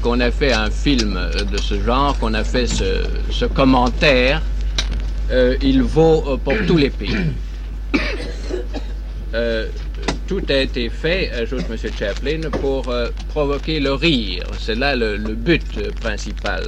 qu'on 0.00 0.20
a 0.20 0.30
fait 0.30 0.52
un 0.52 0.70
film 0.70 1.18
de 1.50 1.58
ce 1.58 1.78
genre, 1.82 2.16
qu'on 2.18 2.32
a 2.32 2.42
fait 2.42 2.66
ce, 2.66 3.44
commentaire, 3.44 4.40
il 5.62 5.82
vaut 5.82 6.38
pour 6.42 6.54
tous 6.66 6.78
les 6.78 6.90
pays. 6.90 7.16
Euh, 9.34 9.68
tout 10.26 10.42
a 10.48 10.54
été 10.54 10.88
fait, 10.88 11.30
ajoute 11.32 11.64
M. 11.70 11.76
Chaplin, 11.98 12.50
pour 12.50 12.88
euh, 12.88 13.08
provoquer 13.28 13.78
le 13.78 13.92
rire. 13.92 14.44
C'est 14.58 14.74
là 14.74 14.96
le, 14.96 15.18
but 15.34 15.92
principal. 16.00 16.64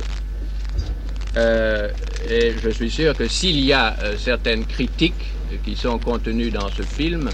Euh, 1.37 1.89
et 2.29 2.53
je 2.63 2.69
suis 2.69 2.91
sûr 2.91 3.17
que 3.17 3.29
s'il 3.29 3.65
y 3.65 3.73
a 3.73 3.97
certaines 4.19 4.67
critiques 4.67 5.33
qui 5.65 5.75
sont 5.75 5.99
contenues 5.99 6.51
dans 6.51 6.69
ce 6.69 6.83
film, 6.83 7.31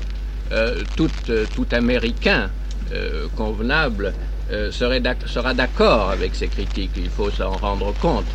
tout, 0.95 1.11
Américain 1.73 2.51
convenable 3.35 4.13
sera 4.71 5.55
d'accord 5.55 6.11
avec 6.11 6.37
ces 6.37 6.47
critiques. 6.47 6.93
Il 6.97 7.11
faut 7.11 7.31
s'en 7.31 7.51
rendre 7.51 7.93
compte. 7.95 8.27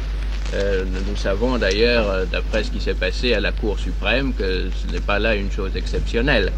Euh, 0.54 0.84
nous 1.08 1.16
savons 1.16 1.58
d'ailleurs, 1.58 2.10
euh, 2.10 2.26
d'après 2.30 2.64
ce 2.64 2.72
qui 2.72 2.82
s'est 2.82 2.94
passé 2.94 3.34
à 3.34 3.40
la 3.40 3.52
Cour 3.52 3.80
suprême, 3.80 4.34
que 4.34 4.70
ce 4.70 4.92
n'est 4.92 5.00
pas 5.00 5.18
là 5.20 5.36
une 5.36 5.52
chose 5.52 5.72
exceptionnelle. 5.76 6.52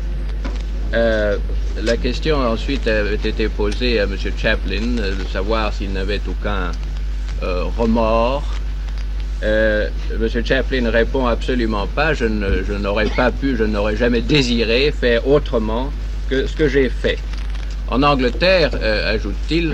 Euh, 0.94 1.38
la 1.82 1.98
question 1.98 2.38
ensuite 2.38 2.88
avait 2.88 3.16
été 3.16 3.50
posée 3.50 4.00
à 4.00 4.04
M. 4.04 4.16
Chaplin 4.38 4.82
de 4.82 5.24
savoir 5.32 5.74
s'il 5.74 5.92
n'avait 5.94 6.22
aucun 6.28 6.72
remords. 7.78 8.46
M. 9.42 9.90
Chaplin 10.46 10.90
répond 10.90 11.26
absolument 11.28 11.88
pas. 11.88 12.14
Je, 12.14 12.26
n'aurais 12.26 13.08
pas 13.08 13.32
pu, 13.32 13.58
je 13.58 13.64
n'aurais 13.66 13.98
jamais 13.98 14.22
désiré 14.22 14.92
faire 14.92 15.28
autrement 15.28 15.92
que 16.30 16.48
ce 16.48 16.56
que 16.56 16.68
j'ai 16.70 16.90
fait. 16.90 17.18
En 17.90 18.02
Angleterre, 18.02 18.72
ajoute-t-il, 19.08 19.74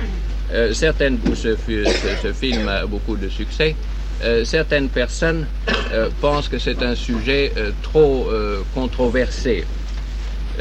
certaines, 0.73 1.19
ce, 1.35 1.55
ce- 1.55 2.15
ce 2.23 2.33
film 2.33 2.67
a 2.67 2.85
beaucoup 2.87 3.15
de 3.15 3.29
succès. 3.29 3.75
Euh, 4.23 4.43
certaines 4.43 4.89
personnes 4.89 5.45
euh, 5.93 6.09
pensent 6.19 6.49
que 6.49 6.59
c'est 6.59 6.83
un 6.83 6.95
sujet 6.95 7.53
euh, 7.57 7.71
trop 7.81 8.29
controversé. 8.73 9.65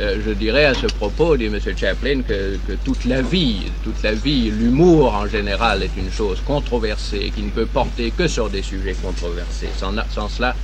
Je 0.00 0.31
dirais 0.31 0.65
à 0.65 0.75
ce 0.75 0.87
propos, 0.87 1.37
dit 1.37 1.47
M. 1.47 1.59
Chaplin, 1.77 2.23
que, 2.23 2.57
toute 2.85 3.05
la 3.05 3.21
vie, 3.21 3.62
toute 3.83 4.00
la 4.05 4.12
vie, 4.12 4.49
l'humour 4.49 5.12
en 5.12 5.27
général 5.27 5.83
est 5.83 5.91
une 5.97 6.12
chose 6.12 6.41
controversée 6.47 7.33
qui 7.35 7.43
ne 7.43 7.50
peut 7.50 7.67
porter 7.67 8.12
que 8.12 8.29
sur 8.29 8.49
des 8.49 8.62
sujets 8.62 8.95
controversés. 9.03 9.71
Sans, 9.77 10.29
cela, 10.29 10.55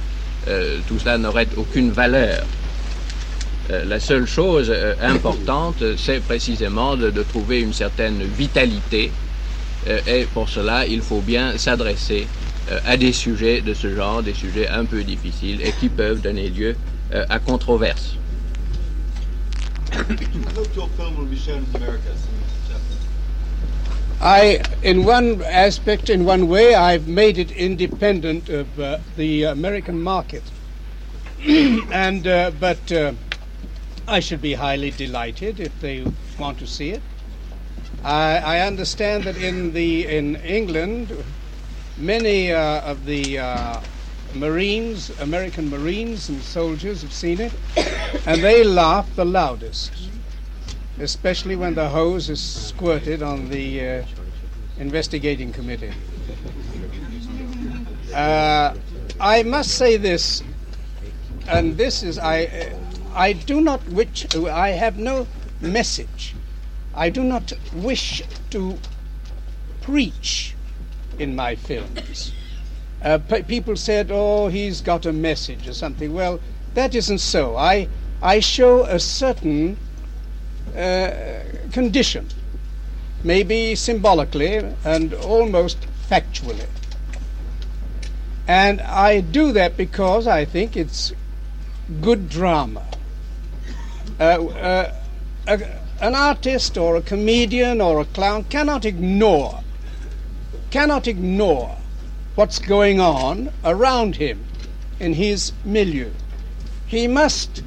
tout 0.86 1.00
cela 1.00 1.18
n'aurait 1.18 1.48
aucune 1.56 1.90
valeur. 1.90 2.44
La 3.70 3.98
seule 3.98 4.26
chose 4.26 4.72
importante, 5.02 5.82
c'est 5.96 6.20
précisément 6.20 6.94
de, 6.94 7.10
trouver 7.24 7.60
une 7.60 7.72
certaine 7.72 8.22
vitalité, 8.38 9.10
et 10.06 10.28
pour 10.32 10.48
cela, 10.48 10.86
il 10.86 11.00
faut 11.00 11.22
bien 11.22 11.58
s'adresser 11.58 12.28
à 12.84 12.96
des 12.96 13.12
sujets 13.12 13.60
de 13.60 13.74
ce 13.74 13.94
genre, 13.94 14.22
des 14.22 14.34
sujets 14.34 14.68
un 14.68 14.84
peu 14.84 15.02
difficiles 15.02 15.60
et 15.62 15.72
qui 15.72 15.88
peuvent 15.88 16.20
donner 16.20 16.48
lieu 16.48 16.76
euh, 17.12 17.24
à 17.28 17.38
controverse. 17.38 18.16
I, 24.20 24.62
in 24.82 25.04
one 25.04 25.42
aspect, 25.42 26.08
in 26.08 26.24
one 26.24 26.48
way, 26.48 26.74
I've 26.74 27.06
made 27.06 27.36
it 27.36 27.50
independent 27.52 28.48
of 28.48 28.80
uh, 28.80 28.98
the 29.16 29.44
American 29.44 30.00
market. 30.00 30.42
and 31.46 32.26
uh, 32.26 32.50
but 32.58 32.90
uh, 32.90 33.12
I 34.08 34.20
should 34.20 34.40
be 34.40 34.54
highly 34.54 34.90
delighted 34.90 35.60
if 35.60 35.78
they 35.80 36.04
want 36.38 36.58
to 36.60 36.66
see 36.66 36.90
it. 36.90 37.02
I, 38.02 38.38
I 38.38 38.60
understand 38.60 39.24
that 39.24 39.36
in 39.36 39.72
the 39.74 40.06
in 40.06 40.36
England, 40.36 41.12
many 41.96 42.52
uh, 42.52 42.80
of 42.80 43.04
the 43.04 43.38
uh, 43.38 43.80
Marines, 44.34 45.10
American 45.20 45.70
Marines 45.70 46.28
and 46.28 46.40
soldiers 46.42 47.02
have 47.02 47.12
seen 47.12 47.40
it, 47.40 47.52
and 48.26 48.42
they 48.42 48.64
laugh 48.64 49.08
the 49.16 49.24
loudest 49.24 49.92
especially 50.98 51.56
when 51.56 51.74
the 51.74 51.88
hose 51.88 52.30
is 52.30 52.40
squirted 52.40 53.22
on 53.22 53.48
the 53.48 53.86
uh, 53.86 54.04
investigating 54.78 55.52
committee. 55.52 55.92
Uh, 58.12 58.74
I 59.20 59.42
must 59.42 59.72
say 59.72 59.96
this, 59.96 60.42
and 61.48 61.76
this 61.76 62.02
is 62.02 62.18
I. 62.18 62.72
I 63.14 63.32
do 63.32 63.60
not 63.60 63.86
wish. 63.88 64.26
I 64.34 64.70
have 64.70 64.98
no 64.98 65.26
message. 65.60 66.34
I 66.94 67.10
do 67.10 67.24
not 67.24 67.52
wish 67.74 68.22
to 68.50 68.78
preach 69.82 70.53
in 71.18 71.36
my 71.36 71.54
films. 71.54 72.32
Uh, 73.02 73.18
pe- 73.18 73.42
people 73.42 73.76
said, 73.76 74.10
"Oh, 74.10 74.48
he's 74.48 74.80
got 74.80 75.06
a 75.06 75.12
message 75.12 75.68
or 75.68 75.74
something." 75.74 76.14
Well, 76.14 76.40
that 76.74 76.94
isn't 76.94 77.18
so. 77.18 77.56
I 77.56 77.88
I 78.22 78.40
show 78.40 78.84
a 78.84 78.98
certain 78.98 79.76
uh, 80.76 81.10
condition, 81.72 82.28
maybe 83.22 83.74
symbolically 83.74 84.56
and 84.84 85.12
almost 85.14 85.78
factually. 86.08 86.66
And 88.46 88.80
I 88.80 89.20
do 89.20 89.52
that 89.52 89.76
because 89.76 90.26
I 90.26 90.44
think 90.44 90.76
it's 90.76 91.12
good 92.00 92.28
drama. 92.28 92.84
Uh, 94.20 94.46
uh, 94.46 94.94
a, 95.46 95.60
an 96.00 96.14
artist 96.14 96.76
or 96.76 96.96
a 96.96 97.02
comedian 97.02 97.80
or 97.80 98.00
a 98.00 98.04
clown 98.04 98.44
cannot 98.44 98.84
ignore, 98.84 99.60
cannot 100.74 101.06
ignore 101.06 101.76
what's 102.34 102.58
going 102.58 102.98
on 102.98 103.48
around 103.64 104.16
him 104.16 104.44
in 104.98 105.12
his 105.14 105.52
milieu. 105.64 106.10
He 106.88 107.06
must 107.06 107.62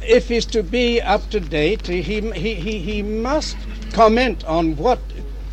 if 0.00 0.30
he's 0.30 0.46
to 0.46 0.62
be 0.62 1.02
up 1.02 1.28
to 1.28 1.38
date, 1.38 1.88
he, 1.88 2.00
he, 2.00 2.54
he, 2.54 2.78
he 2.78 3.02
must 3.02 3.58
comment 3.92 4.42
on 4.46 4.74
what 4.78 5.00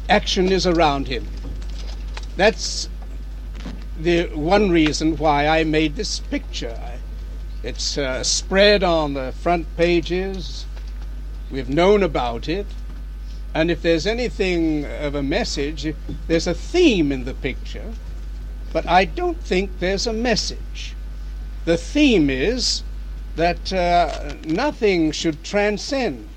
action 0.08 0.50
is 0.50 0.66
around 0.66 1.10
him. 1.10 1.28
That's 2.38 2.88
the 4.00 4.28
one 4.28 4.72
reason 4.72 5.18
why 5.18 5.46
I 5.46 5.66
made 5.66 5.98
this 5.98 6.22
picture. 6.22 6.80
It's 7.64 7.98
uh, 7.98 8.24
spread 8.24 8.82
on 8.82 9.14
the 9.14 9.34
front 9.34 9.68
pages. 9.76 10.66
We've 11.52 11.70
known 11.70 12.02
about 12.02 12.48
it. 12.48 12.66
And 13.54 13.72
if 13.72 13.82
there's 13.82 14.06
anything 14.06 14.86
of 14.86 15.16
a 15.16 15.24
message, 15.24 15.94
there's 16.28 16.48
a 16.48 16.54
theme 16.54 17.12
in 17.12 17.26
the 17.26 17.34
picture, 17.34 17.94
but 18.72 18.88
I 18.88 19.06
don't 19.06 19.40
think 19.40 19.80
there's 19.80 20.06
a 20.06 20.14
message. 20.14 20.96
The 21.66 21.78
theme 21.78 22.30
is 22.30 22.84
that 23.36 23.74
uh, 23.74 24.34
nothing 24.46 25.12
should 25.12 25.44
transcend 25.44 26.28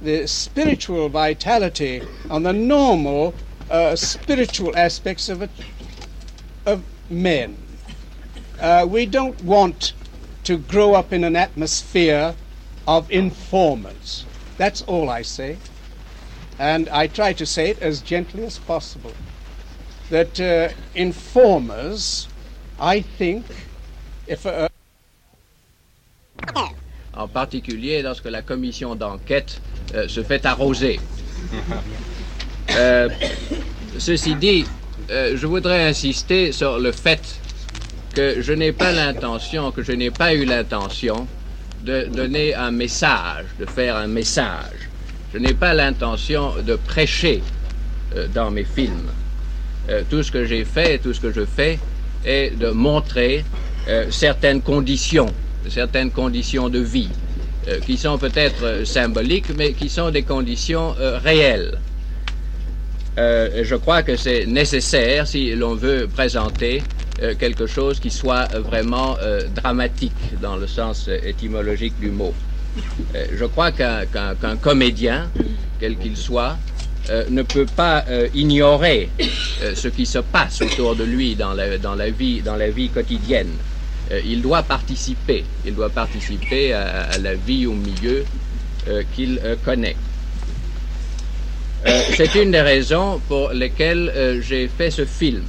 the 0.00 0.26
spiritual 0.28 1.08
vitality 1.08 2.02
on 2.30 2.44
the 2.44 2.52
normal 2.52 3.34
uh, 3.68 3.96
spiritual 3.96 4.76
aspects 4.76 5.28
of 5.28 5.42
it, 5.42 5.50
of 6.64 6.82
men. 7.10 7.56
Uh, 8.60 8.86
we 8.88 9.06
don't 9.06 9.42
want 9.42 9.92
to 10.44 10.56
grow 10.56 10.94
up 10.94 11.12
in 11.12 11.24
an 11.24 11.36
atmosphere 11.36 12.34
of 12.86 13.10
informers. 13.10 14.24
That's 14.56 14.82
all 14.82 15.10
I 15.10 15.22
say. 15.22 15.58
And 16.58 16.88
I 16.88 17.06
try 17.06 17.32
to 17.34 17.46
say 17.46 17.70
it 17.70 17.82
as 17.82 18.00
gently 18.00 18.44
as 18.44 18.58
possible. 18.58 19.12
That 20.10 20.40
uh, 20.40 20.68
informers, 20.94 22.28
I 22.80 23.00
think, 23.02 23.44
if 24.26 24.44
a, 24.44 24.68
en 27.14 27.28
particulier 27.28 28.02
lorsque 28.02 28.26
la 28.26 28.42
commission 28.42 28.94
d'enquête 28.94 29.60
euh, 29.94 30.08
se 30.08 30.22
fait 30.22 30.46
arroser. 30.46 31.00
Euh, 32.76 33.08
ceci 33.98 34.34
dit, 34.34 34.62
euh, 35.10 35.38
je 35.38 35.46
voudrais 35.46 35.88
insister 35.88 36.52
sur 36.52 36.78
le 36.78 36.92
fait 36.92 37.40
que 38.14 38.42
je 38.42 38.52
n'ai 38.52 38.72
pas 38.72 38.92
l'intention, 38.92 39.72
que 39.72 39.82
je 39.82 39.92
n'ai 39.92 40.10
pas 40.10 40.34
eu 40.34 40.44
l'intention 40.44 41.26
de 41.82 42.04
donner 42.12 42.54
un 42.54 42.70
message, 42.70 43.46
de 43.58 43.64
faire 43.64 43.96
un 43.96 44.06
message. 44.06 44.87
Je 45.32 45.38
n'ai 45.38 45.52
pas 45.52 45.74
l'intention 45.74 46.54
de 46.66 46.74
prêcher 46.76 47.42
euh, 48.16 48.26
dans 48.32 48.50
mes 48.50 48.64
films. 48.64 49.10
Euh, 49.90 50.02
tout 50.08 50.22
ce 50.22 50.32
que 50.32 50.46
j'ai 50.46 50.64
fait, 50.64 50.98
tout 50.98 51.12
ce 51.12 51.20
que 51.20 51.32
je 51.32 51.44
fais, 51.44 51.78
est 52.24 52.58
de 52.58 52.70
montrer 52.70 53.44
euh, 53.88 54.06
certaines 54.10 54.62
conditions, 54.62 55.32
certaines 55.68 56.10
conditions 56.10 56.68
de 56.68 56.78
vie, 56.78 57.10
qui 57.84 57.98
sont 57.98 58.16
peut-être 58.16 58.86
symboliques, 58.86 59.50
mais 59.54 59.72
qui 59.74 59.90
sont 59.90 60.10
des 60.10 60.22
conditions 60.22 60.94
réelles. 61.22 61.78
Et 63.18 63.62
je 63.62 63.74
crois 63.74 64.02
que 64.02 64.16
c'est 64.16 64.46
nécessaire 64.46 65.26
si 65.26 65.54
l'on 65.54 65.74
veut 65.74 66.08
présenter 66.08 66.82
quelque 67.38 67.66
chose 67.66 68.00
qui 68.00 68.08
soit 68.08 68.46
vraiment 68.58 69.18
dramatique 69.54 70.40
dans 70.40 70.56
le 70.56 70.66
sens 70.66 71.10
étymologique 71.26 72.00
du 72.00 72.10
mot. 72.10 72.32
Euh, 73.14 73.26
je 73.36 73.44
crois 73.44 73.72
qu'un 73.72 74.56
comédien, 74.60 75.30
quel 75.80 75.96
qu'il 75.96 76.16
soit, 76.16 76.56
euh, 77.10 77.24
ne 77.30 77.42
peut 77.42 77.66
pas 77.66 78.04
euh, 78.08 78.28
ignorer 78.34 79.08
ce 79.74 79.88
qui 79.88 80.04
se 80.04 80.18
passe 80.18 80.60
autour 80.60 80.94
de 80.94 81.04
lui 81.04 81.34
dans 81.34 81.54
la, 81.54 82.10
vie, 82.10 82.90
quotidienne. 82.92 83.50
Il 84.24 84.40
doit 84.40 84.62
participer, 84.62 85.44
il 85.66 85.74
doit 85.74 85.90
participer 85.90 86.72
à, 86.72 87.02
à 87.04 87.18
la 87.18 87.34
vie 87.34 87.66
au 87.66 87.74
milieu 87.74 88.24
qu'il 89.14 89.38
connaît. 89.64 89.96
C'est 92.16 92.34
une 92.34 92.50
des 92.50 92.62
raisons 92.62 93.20
pour 93.28 93.50
lesquelles 93.50 94.40
j'ai 94.40 94.66
fait 94.68 94.90
ce 94.90 95.04
film. 95.04 95.44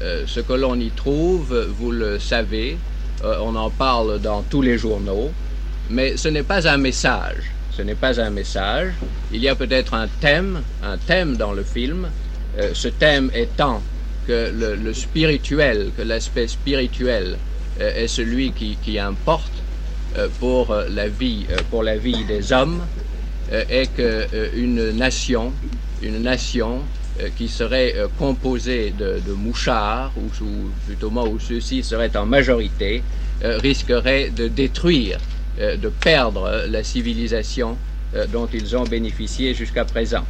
ce 0.00 0.40
que 0.40 0.54
l'on 0.54 0.76
y 0.76 0.90
trouve, 0.90 1.68
vous 1.78 1.90
le 1.90 2.18
savez, 2.18 2.78
on 3.22 3.54
en 3.56 3.68
parle 3.68 4.20
dans 4.20 4.42
tous 4.42 4.62
les 4.62 4.78
journaux, 4.78 5.30
mais 5.92 6.16
ce 6.16 6.28
n'est 6.28 6.42
pas 6.42 6.66
un 6.66 6.78
message. 6.78 7.52
Ce 7.76 7.82
n'est 7.82 7.94
pas 7.94 8.20
un 8.20 8.30
message. 8.30 8.92
Il 9.32 9.40
y 9.40 9.48
a 9.48 9.54
peut-être 9.54 9.94
un 9.94 10.08
thème, 10.20 10.62
un 10.82 10.98
thème 10.98 11.36
dans 11.36 11.52
le 11.52 11.62
film. 11.62 12.08
ce 12.74 12.88
thème 12.88 13.30
étant 13.34 13.80
que 14.26 14.52
le, 14.82 14.92
spirituel, 14.92 15.90
que 15.96 16.02
l'aspect 16.02 16.48
spirituel 16.48 17.36
euh, 17.80 18.04
est 18.04 18.08
celui 18.08 18.52
qui, 18.52 18.98
importe 18.98 19.52
euh, 20.16 20.28
pour 20.38 20.70
euh, 20.70 20.86
la 20.90 21.08
vie, 21.08 21.46
pour 21.70 21.82
la 21.82 21.96
vie 21.96 22.24
des 22.24 22.52
hommes, 22.52 22.82
et 23.68 23.86
qu'une 23.86 24.92
nation, 24.92 25.52
une 26.02 26.22
nation 26.22 26.80
qui 27.36 27.48
serait 27.48 27.94
composée 28.18 28.94
de, 28.98 29.32
mouchards, 29.34 30.10
ou, 30.16 30.70
plutôt 30.86 31.10
où 31.10 31.38
ceux-ci 31.38 31.82
seraient 31.82 32.16
en 32.16 32.24
majorité, 32.24 33.02
risquerait 33.42 34.30
de 34.30 34.48
détruire, 34.48 35.18
de 35.58 35.88
perdre 35.88 36.66
la 36.68 36.82
civilisation 36.82 37.76
dont 38.32 38.48
ils 38.52 38.76
ont 38.76 38.84
bénéficié 38.84 39.54
jusqu'à 39.54 39.84
présent. 39.84 40.24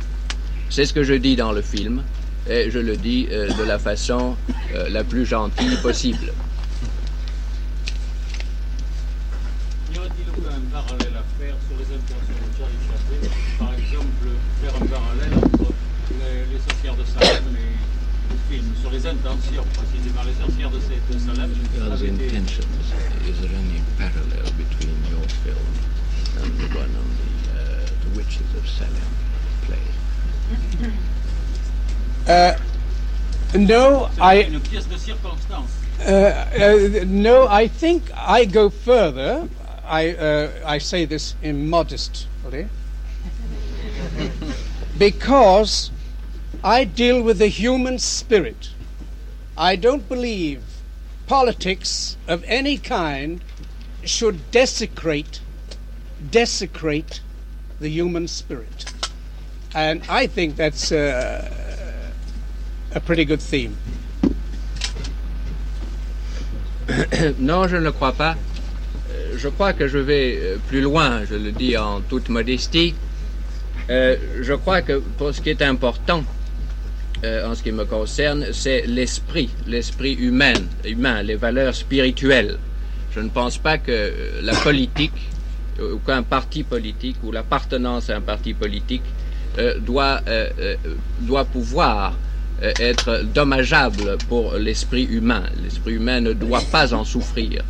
C'est 0.72 0.86
ce 0.86 0.92
que 0.92 1.02
je 1.02 1.12
dis 1.12 1.36
dans 1.36 1.52
le 1.52 1.60
film 1.60 2.02
et 2.48 2.70
je 2.70 2.78
le 2.78 2.96
dis 2.96 3.28
euh, 3.30 3.48
de 3.52 3.62
la 3.62 3.78
façon 3.78 4.36
euh, 4.74 4.88
la 4.88 5.04
plus 5.04 5.26
gentille 5.26 5.76
possible. 5.82 6.32
Film, 19.00 19.00
sur 19.00 19.00
les 19.00 19.06
intentions, 19.06 19.64
les 20.26 20.34
sorcières 20.34 20.70
de, 20.70 20.78
de 21.12 21.18
Salem. 21.18 21.50
Les 21.74 22.08
intentions, 22.08 22.66
is 23.26 23.40
there 23.40 23.50
any 23.50 23.80
parallel 23.98 24.52
between 24.56 24.96
your 25.10 25.26
film 25.44 25.56
and 26.42 26.58
the 26.58 26.68
one 26.76 26.90
on 26.96 27.08
the, 27.18 27.32
uh, 27.52 27.86
the 28.04 28.10
Witches 28.16 28.54
of 28.56 28.68
Salem 28.68 29.12
play? 29.62 29.78
Uh, 32.28 32.56
no, 33.56 34.10
I. 34.20 34.44
Uh, 36.00 36.10
uh, 36.10 37.04
no, 37.06 37.46
I 37.48 37.68
think 37.68 38.04
I 38.14 38.44
go 38.44 38.70
further. 38.70 39.48
I 39.84 40.10
uh, 40.10 40.50
I 40.64 40.78
say 40.78 41.04
this 41.04 41.34
immodestly 41.42 42.68
because 44.98 45.90
I 46.62 46.84
deal 46.84 47.22
with 47.22 47.38
the 47.38 47.48
human 47.48 47.98
spirit. 47.98 48.70
I 49.56 49.76
don't 49.76 50.08
believe 50.08 50.62
politics 51.26 52.16
of 52.26 52.44
any 52.46 52.78
kind 52.78 53.40
should 54.04 54.50
desecrate 54.50 55.40
desecrate 56.30 57.20
the 57.80 57.88
human 57.88 58.28
spirit, 58.28 58.92
and 59.74 60.02
I 60.08 60.26
think 60.26 60.56
that's. 60.56 60.92
Uh, 60.92 61.62
a 62.94 63.00
pretty 63.00 63.24
good 63.24 63.40
theme. 63.40 63.76
non, 67.38 67.68
je 67.68 67.76
ne 67.76 67.84
le 67.84 67.92
crois 67.92 68.12
pas. 68.12 68.36
Je 69.36 69.48
crois 69.48 69.72
que 69.72 69.88
je 69.88 69.98
vais 69.98 70.36
euh, 70.36 70.56
plus 70.68 70.80
loin, 70.82 71.24
je 71.24 71.34
le 71.34 71.52
dis 71.52 71.76
en 71.76 72.00
toute 72.02 72.28
modestie. 72.28 72.94
Euh, 73.90 74.16
je 74.42 74.52
crois 74.54 74.82
que 74.82 75.00
pour 75.18 75.34
ce 75.34 75.40
qui 75.40 75.50
est 75.50 75.62
important, 75.62 76.22
en 77.24 77.54
ce 77.54 77.62
qui 77.62 77.72
me 77.72 77.84
concerne, 77.84 78.46
c'est 78.52 78.82
l'esprit, 78.86 79.50
l'esprit 79.66 80.14
humain, 80.14 80.54
humain, 80.84 81.22
les 81.22 81.36
valeurs 81.36 81.74
spirituelles. 81.74 82.58
Je 83.14 83.20
ne 83.20 83.28
pense 83.28 83.58
pas 83.58 83.78
que 83.78 84.12
la 84.42 84.54
politique, 84.54 85.30
ou 85.80 85.98
qu'un 85.98 86.22
parti 86.22 86.64
politique, 86.64 87.16
ou 87.22 87.30
l'appartenance 87.30 88.10
à 88.10 88.16
un 88.16 88.20
parti 88.20 88.54
politique, 88.54 89.04
doit, 89.80 90.20
doit 91.20 91.44
pouvoir 91.44 92.14
euh, 92.62 92.72
être 92.78 93.24
dommageable 93.34 94.18
pour 94.28 94.54
l'esprit 94.54 95.04
humain. 95.04 95.42
L'esprit 95.64 95.94
humain 95.94 96.20
ne 96.20 96.32
doit 96.32 96.62
pas 96.70 96.94
en 96.94 97.04
souffrir. 97.04 97.64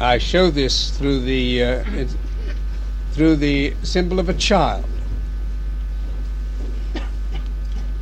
I 0.00 0.18
show 0.18 0.50
this 0.50 0.90
through 0.98 1.20
the 1.24 1.62
uh, 1.62 1.84
through 3.12 3.36
the 3.36 3.74
symbol 3.82 4.18
of 4.18 4.28
a 4.28 4.34
child. 4.34 4.84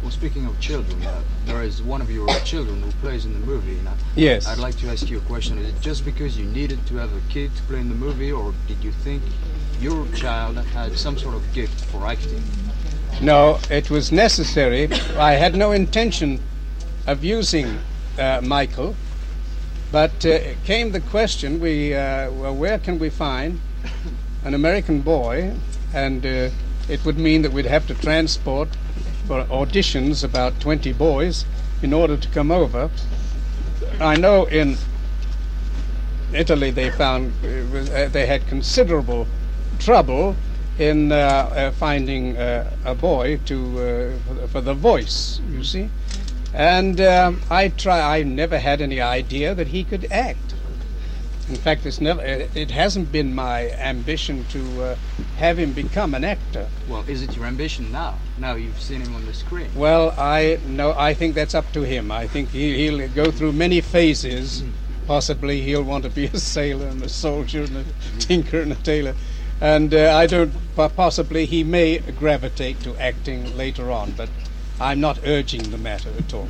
Well, 0.03 0.11
speaking 0.11 0.47
of 0.47 0.59
children, 0.61 1.03
uh, 1.03 1.23
there 1.47 1.63
is 1.63 1.83
one 1.83 2.01
of 2.01 2.11
your 2.11 2.29
children 2.45 2.81
who 2.83 2.93
plays 3.03 3.25
in 3.25 3.33
the 3.33 3.47
movie. 3.47 3.81
Now, 3.83 3.95
yes. 4.15 4.47
I'd 4.47 4.59
like 4.59 4.77
to 4.79 4.89
ask 4.89 5.11
you 5.11 5.19
a 5.19 5.23
question. 5.23 5.59
Is 5.59 5.69
it 5.69 5.81
just 5.81 6.05
because 6.05 6.39
you 6.39 6.45
needed 6.45 6.87
to 6.87 6.97
have 6.97 7.13
a 7.13 7.21
kid 7.29 7.55
to 7.57 7.63
play 7.65 7.81
in 7.81 7.89
the 7.89 7.95
movie, 7.95 8.31
or 8.31 8.55
did 8.69 8.83
you 8.85 8.93
think 8.93 9.23
your 9.81 10.07
child 10.15 10.59
had 10.59 10.97
some 10.97 11.19
sort 11.19 11.35
of 11.35 11.53
gift 11.53 11.85
for 11.87 12.07
acting? 12.07 12.43
No, 13.21 13.59
it 13.71 13.91
was 13.91 14.13
necessary. 14.13 14.89
I 15.17 15.33
had 15.33 15.57
no 15.57 15.73
intention 15.73 16.41
of 17.07 17.25
using 17.25 17.79
uh, 18.19 18.43
Michael, 18.45 18.95
but 19.91 20.25
uh, 20.27 20.39
came 20.65 20.93
the 20.93 21.01
question: 21.01 21.59
We 21.61 21.95
uh, 21.95 22.31
well, 22.31 22.55
where 22.55 22.79
can 22.79 22.99
we 22.99 23.11
find 23.11 23.61
an 24.47 24.55
American 24.55 25.03
boy? 25.03 25.55
And 25.93 26.25
uh, 26.25 26.51
it 26.89 27.05
would 27.05 27.19
mean 27.19 27.43
that 27.43 27.53
we'd 27.53 27.67
have 27.67 27.87
to 27.89 27.95
transport 27.95 28.69
for 29.27 29.45
auditions 29.45 30.23
about 30.23 30.61
20 30.61 30.93
boys 30.93 31.45
in 31.83 31.93
order 31.93 32.17
to 32.17 32.29
come 32.29 32.51
over. 32.51 32.91
I 34.01 34.17
know 34.17 34.47
in 34.47 34.77
Italy 36.33 36.71
they 36.71 36.91
found 36.91 37.33
uh, 37.43 38.09
they 38.09 38.27
had 38.27 38.47
considerable 38.47 39.27
trouble 39.79 40.37
in 40.79 41.11
uh, 41.11 41.17
uh, 41.17 41.71
finding 41.73 42.37
uh, 42.37 42.71
a 42.85 42.95
boy 42.95 43.41
to 43.47 43.57
uh, 43.81 44.47
for 44.49 44.61
the 44.61 44.75
voice. 44.75 45.41
You 45.51 45.65
see, 45.65 45.91
and 46.55 47.01
um, 47.01 47.41
I 47.51 47.69
try. 47.69 48.19
I 48.19 48.23
never 48.23 48.59
had 48.59 48.81
any 48.81 49.01
idea 49.01 49.55
that 49.55 49.69
he 49.69 49.85
could 49.85 50.07
act. 50.11 50.46
In 51.49 51.57
fact, 51.57 51.87
it's 51.87 52.01
never. 52.01 52.23
It 52.23 52.71
hasn't 52.71 53.13
been 53.13 53.35
my 53.35 53.71
ambition 53.73 54.45
to 54.47 54.83
uh, 54.83 54.97
have 55.37 55.59
him 55.59 55.73
become 55.73 56.15
an 56.15 56.25
actor. 56.25 56.69
Well, 56.89 57.05
is 57.07 57.23
it 57.23 57.37
your 57.37 57.47
ambition 57.47 57.93
now? 57.93 58.15
Now 58.39 58.55
you've 58.55 58.81
seen 58.81 59.01
him 59.01 59.15
on 59.15 59.25
the 59.27 59.35
screen. 59.35 59.69
Well, 59.77 60.13
I 60.19 60.59
no. 60.67 60.93
I 60.99 61.15
think 61.15 61.35
that's 61.35 61.55
up 61.55 61.73
to 61.73 61.83
him. 61.83 62.11
I 62.11 62.27
think 62.27 62.49
he, 62.51 62.91
will 62.91 63.07
go 63.09 63.31
through 63.31 63.53
many 63.53 63.81
phases. 63.81 64.65
Possibly 65.07 65.61
he'll 65.61 65.85
want 65.85 66.03
to 66.03 66.11
be 66.11 66.25
a 66.25 66.39
sailor 66.39 66.89
and 66.89 67.01
a 67.03 67.09
soldier 67.09 67.63
and 67.63 67.77
a 67.77 67.85
tinker 68.19 68.61
and 68.61 68.73
a 68.73 68.77
tailor 68.77 69.15
and 69.61 69.95
uh, 69.95 70.15
I 70.15 70.27
don't. 70.27 70.53
Possibly 70.75 71.47
he 71.47 71.65
may 71.65 71.99
gravitate 71.99 72.81
to 72.83 72.95
acting 72.97 73.57
later 73.57 73.91
on, 73.91 74.13
but 74.13 74.29
I'm 74.79 75.01
not 75.01 75.21
urging 75.25 75.71
the 75.71 75.79
matter 75.79 76.11
at 76.19 76.35
all. 76.35 76.49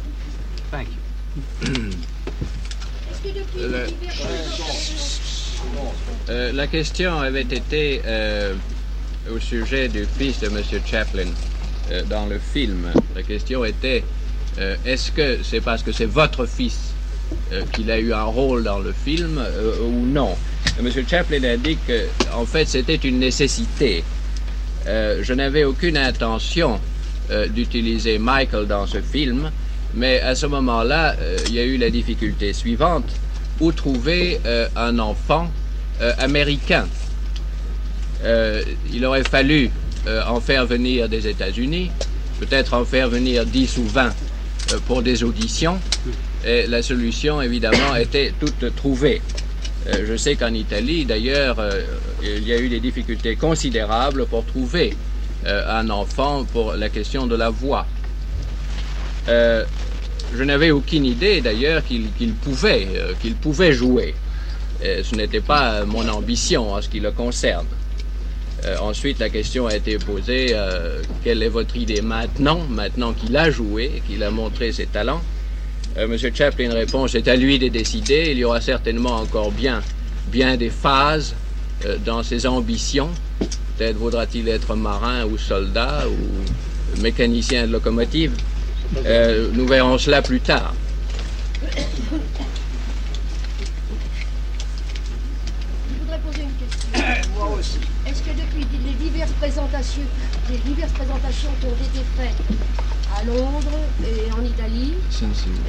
Thank 0.71 0.89
you. 0.91 1.93
Euh, 6.29 6.53
la 6.53 6.67
question 6.67 7.19
avait 7.19 7.43
été 7.43 8.03
euh, 8.05 8.55
au 9.33 9.39
sujet 9.39 9.89
du 9.89 10.07
fils 10.19 10.41
de 10.41 10.47
M. 10.47 10.63
Chaplin 10.85 11.27
euh, 11.91 12.03
dans 12.09 12.27
le 12.27 12.39
film. 12.39 12.89
La 13.15 13.23
question 13.23 13.65
était 13.65 14.05
est-ce 14.87 15.13
que 15.13 15.41
c'est 15.43 15.61
parce 15.61 15.83
que 15.83 15.93
c'est 15.93 16.07
votre 16.07 16.47
fils 16.47 16.95
qu'il 17.73 17.91
a 17.91 17.99
eu 17.99 18.15
un 18.15 18.25
rôle 18.25 18.65
dans 18.65 18.79
le 18.79 18.91
film 18.91 19.39
ou 19.83 20.07
non? 20.07 20.35
M. 20.81 20.91
Chaplin 21.07 21.45
indique 21.45 21.87
que, 21.87 22.07
en 22.33 22.47
fait, 22.47 22.65
c'était 22.65 22.95
une 22.95 23.19
nécessité. 23.19 24.03
Je 24.87 25.33
n'avais 25.35 25.65
aucune 25.65 25.99
intention 25.99 26.81
d'utiliser 27.51 28.17
Michael 28.17 28.67
dans 28.67 28.87
ce 28.87 29.03
film, 29.03 29.51
mais 29.95 30.21
à 30.21 30.35
ce 30.35 30.47
moment-là, 30.47 31.17
euh, 31.19 31.39
il 31.49 31.55
y 31.55 31.59
a 31.59 31.65
eu 31.65 31.77
la 31.77 31.91
difficulté 31.91 32.53
suivante 32.53 33.09
où 33.61 33.73
trouver 33.73 34.39
un 34.77 34.99
enfant 34.99 35.51
américain? 36.19 36.87
il 38.93 39.03
aurait 39.07 39.25
fallu 39.25 39.71
en 40.29 40.41
faire 40.43 40.67
venir 40.67 41.09
des 41.09 41.27
États-Unis, 41.27 41.91
peut-être 42.39 42.75
en 42.75 42.85
faire 42.85 43.09
venir 43.09 43.47
10 43.47 43.79
ou 43.79 43.85
20 43.85 44.13
pour 44.87 45.01
des 45.01 45.25
auditions, 45.25 45.79
et 46.45 46.67
la 46.67 46.83
solution, 46.83 47.41
évidemment, 47.41 47.97
était 47.97 48.35
toute 48.39 48.77
trouvée. 48.77 49.23
Euh, 49.89 50.05
je 50.07 50.17
sais 50.17 50.35
qu'en 50.35 50.53
Italie, 50.53 51.05
d'ailleurs, 51.05 51.59
euh, 51.59 51.83
il 52.23 52.47
y 52.47 52.53
a 52.53 52.59
eu 52.59 52.69
des 52.69 52.81
difficultés 52.81 53.37
considérables 53.37 54.27
pour 54.27 54.45
trouver 54.45 54.97
euh, 55.47 55.81
un 55.81 55.91
enfant 55.91 56.45
pour 56.45 56.73
la 56.73 56.89
question 56.89 57.27
de 57.27 57.37
la 57.37 57.51
voix. 57.51 57.87
Je 59.29 60.43
n'avais 60.43 60.71
aucune 60.71 61.05
idée, 61.05 61.41
d'ailleurs, 61.41 61.83
qu'il 61.85 62.33
pouvait, 62.35 62.89
qu'il 63.21 63.35
pouvait 63.35 63.73
jouer. 63.73 64.15
ce 64.83 65.15
n'était 65.15 65.41
pas 65.41 65.85
mon 65.85 66.09
ambition 66.09 66.73
en 66.73 66.83
ce 66.83 66.89
qui 66.89 67.01
le 67.01 67.11
concerne. 67.11 67.67
ensuite, 68.81 69.19
la 69.19 69.29
question 69.29 69.67
a 69.67 69.75
été 69.75 69.99
posée, 69.99 70.55
quelle 71.23 71.43
est 71.43 71.49
votre 71.49 71.77
idée 71.77 72.01
maintenant, 72.01 72.61
maintenant 72.69 73.13
qu'il 73.13 73.37
a 73.37 73.51
joué, 73.51 74.03
qu'il 74.07 74.23
a 74.23 74.31
montré 74.31 74.73
ses 74.73 74.87
talents? 74.87 75.23
Monsieur 76.09 76.31
Chaplin 76.35 76.73
répond, 76.73 77.09
c'est 77.09 77.27
à 77.29 77.37
lui 77.37 77.59
de 77.59 77.69
décider, 77.69 78.29
il 78.33 78.39
y 78.39 78.45
aura 78.45 78.61
certainement 78.61 79.17
encore 79.17 79.51
bien, 79.51 79.81
bien 80.31 80.57
des 80.57 80.71
phases 80.71 81.35
dans 82.05 82.23
ses 82.23 82.47
ambitions. 82.47 83.09
Peut-être 83.77 83.97
voudra-t-il 83.97 84.49
être 84.49 84.75
marin 84.75 85.25
ou 85.27 85.39
soldat 85.39 86.05
ou 86.09 87.01
mécanicien 87.03 87.67
de 87.67 87.73
locomotive. 87.73 88.33
Euh, 89.05 89.49
nous 89.53 89.67
verrons 89.67 89.99
cela 89.99 90.23
plus 90.23 90.41
tard. 90.41 90.75
Je 91.63 91.77
voudrais 96.01 96.19
poser 96.19 96.43
une 96.43 96.53
question. 96.53 96.89
Moi 97.37 97.49
aussi. 97.59 97.79
Est-ce 98.07 98.23
que 98.23 98.31
depuis 98.31 98.67
les 98.85 98.95
diverses 99.11 99.33
présentations, 99.33 100.03
les 100.51 100.59
diverses 100.59 100.93
présentations 100.93 101.51
qui 101.61 101.67
ont 101.67 101.71
été 101.71 102.05
faites 102.17 102.43
à 103.19 103.25
Londres 103.25 103.79
et 104.05 104.31
en 104.33 104.45
Italie, 104.45 104.95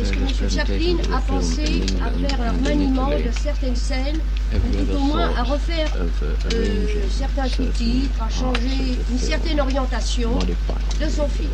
est-ce 0.01 0.11
que 0.11 0.17
M. 0.17 0.49
Chaplin 0.49 0.97
a 1.15 1.21
pensé 1.21 1.81
à 2.03 2.27
faire 2.27 2.41
un 2.41 2.51
remaniement 2.51 3.09
de 3.09 3.31
certaines 3.41 3.75
scènes, 3.75 4.19
ou 4.53 4.57
tout 4.75 4.95
au 4.95 4.99
moins 4.99 5.31
à 5.35 5.43
refaire 5.43 5.89
euh, 6.53 6.85
certains 7.09 7.47
sous-titres, 7.47 8.21
à 8.21 8.29
changer 8.29 8.97
une 9.09 9.19
certaine 9.19 9.59
orientation 9.61 10.37
de 10.39 11.09
son 11.09 11.27
film 11.27 11.49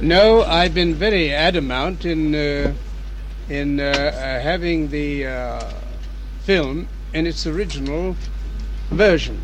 No, 0.00 0.42
I've 0.42 0.74
been 0.74 0.94
very 0.94 1.32
adamant 1.32 2.04
in 2.04 2.34
uh, 2.34 2.74
in 3.48 3.80
uh, 3.80 3.84
uh, 3.84 4.40
having 4.40 4.90
the 4.90 5.26
uh, 5.26 5.70
film 6.42 6.88
in 7.14 7.26
its 7.26 7.46
original 7.46 8.16
version. 8.90 9.40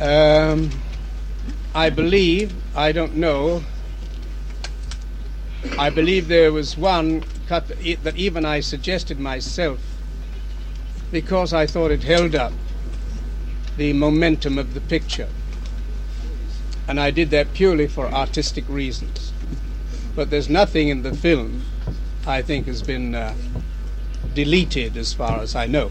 Um, 0.00 0.70
I 1.74 1.90
believe, 1.90 2.54
I 2.74 2.92
don't 2.92 3.16
know, 3.16 3.62
I 5.78 5.90
believe 5.90 6.28
there 6.28 6.52
was 6.52 6.76
one 6.76 7.24
cut 7.48 7.68
that 7.68 8.16
even 8.16 8.44
I 8.44 8.60
suggested 8.60 9.18
myself 9.18 9.80
because 11.10 11.52
I 11.52 11.66
thought 11.66 11.90
it 11.90 12.04
held 12.04 12.34
up 12.34 12.52
the 13.76 13.92
momentum 13.92 14.58
of 14.58 14.74
the 14.74 14.80
picture. 14.80 15.28
And 16.88 17.00
I 17.00 17.10
did 17.10 17.30
that 17.30 17.52
purely 17.52 17.88
for 17.88 18.06
artistic 18.06 18.64
reasons. 18.68 19.32
But 20.14 20.30
there's 20.30 20.48
nothing 20.48 20.88
in 20.88 21.02
the 21.02 21.14
film 21.14 21.62
I 22.26 22.42
think 22.42 22.66
has 22.66 22.82
been 22.82 23.14
uh, 23.14 23.34
deleted 24.34 24.96
as 24.96 25.12
far 25.12 25.40
as 25.40 25.54
I 25.54 25.66
know. 25.66 25.90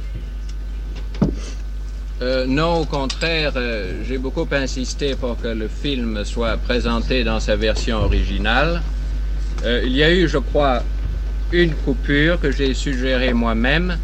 Euh, 2.22 2.46
non, 2.48 2.82
au 2.82 2.86
contraire, 2.86 3.54
euh, 3.58 4.04
j'ai 4.08 4.18
beaucoup 4.18 4.48
insisté 4.52 5.16
pour 5.16 5.38
que 5.38 5.50
le 5.50 5.68
film 5.68 6.24
soit 6.24 6.58
présenté 6.58 7.26
dans 7.26 7.42
sa 7.42 7.58
version 7.58 7.98
originale. 7.98 8.82
Euh, 9.66 9.82
il 9.86 9.92
y 9.92 10.04
a 10.04 10.12
eu, 10.14 10.28
je 10.28 10.38
crois, 10.38 10.82
une 11.52 11.74
coupure 11.74 12.40
que 12.40 12.52
j'ai 12.52 12.74
suggérée 12.74 13.34
moi-même. 13.34 13.98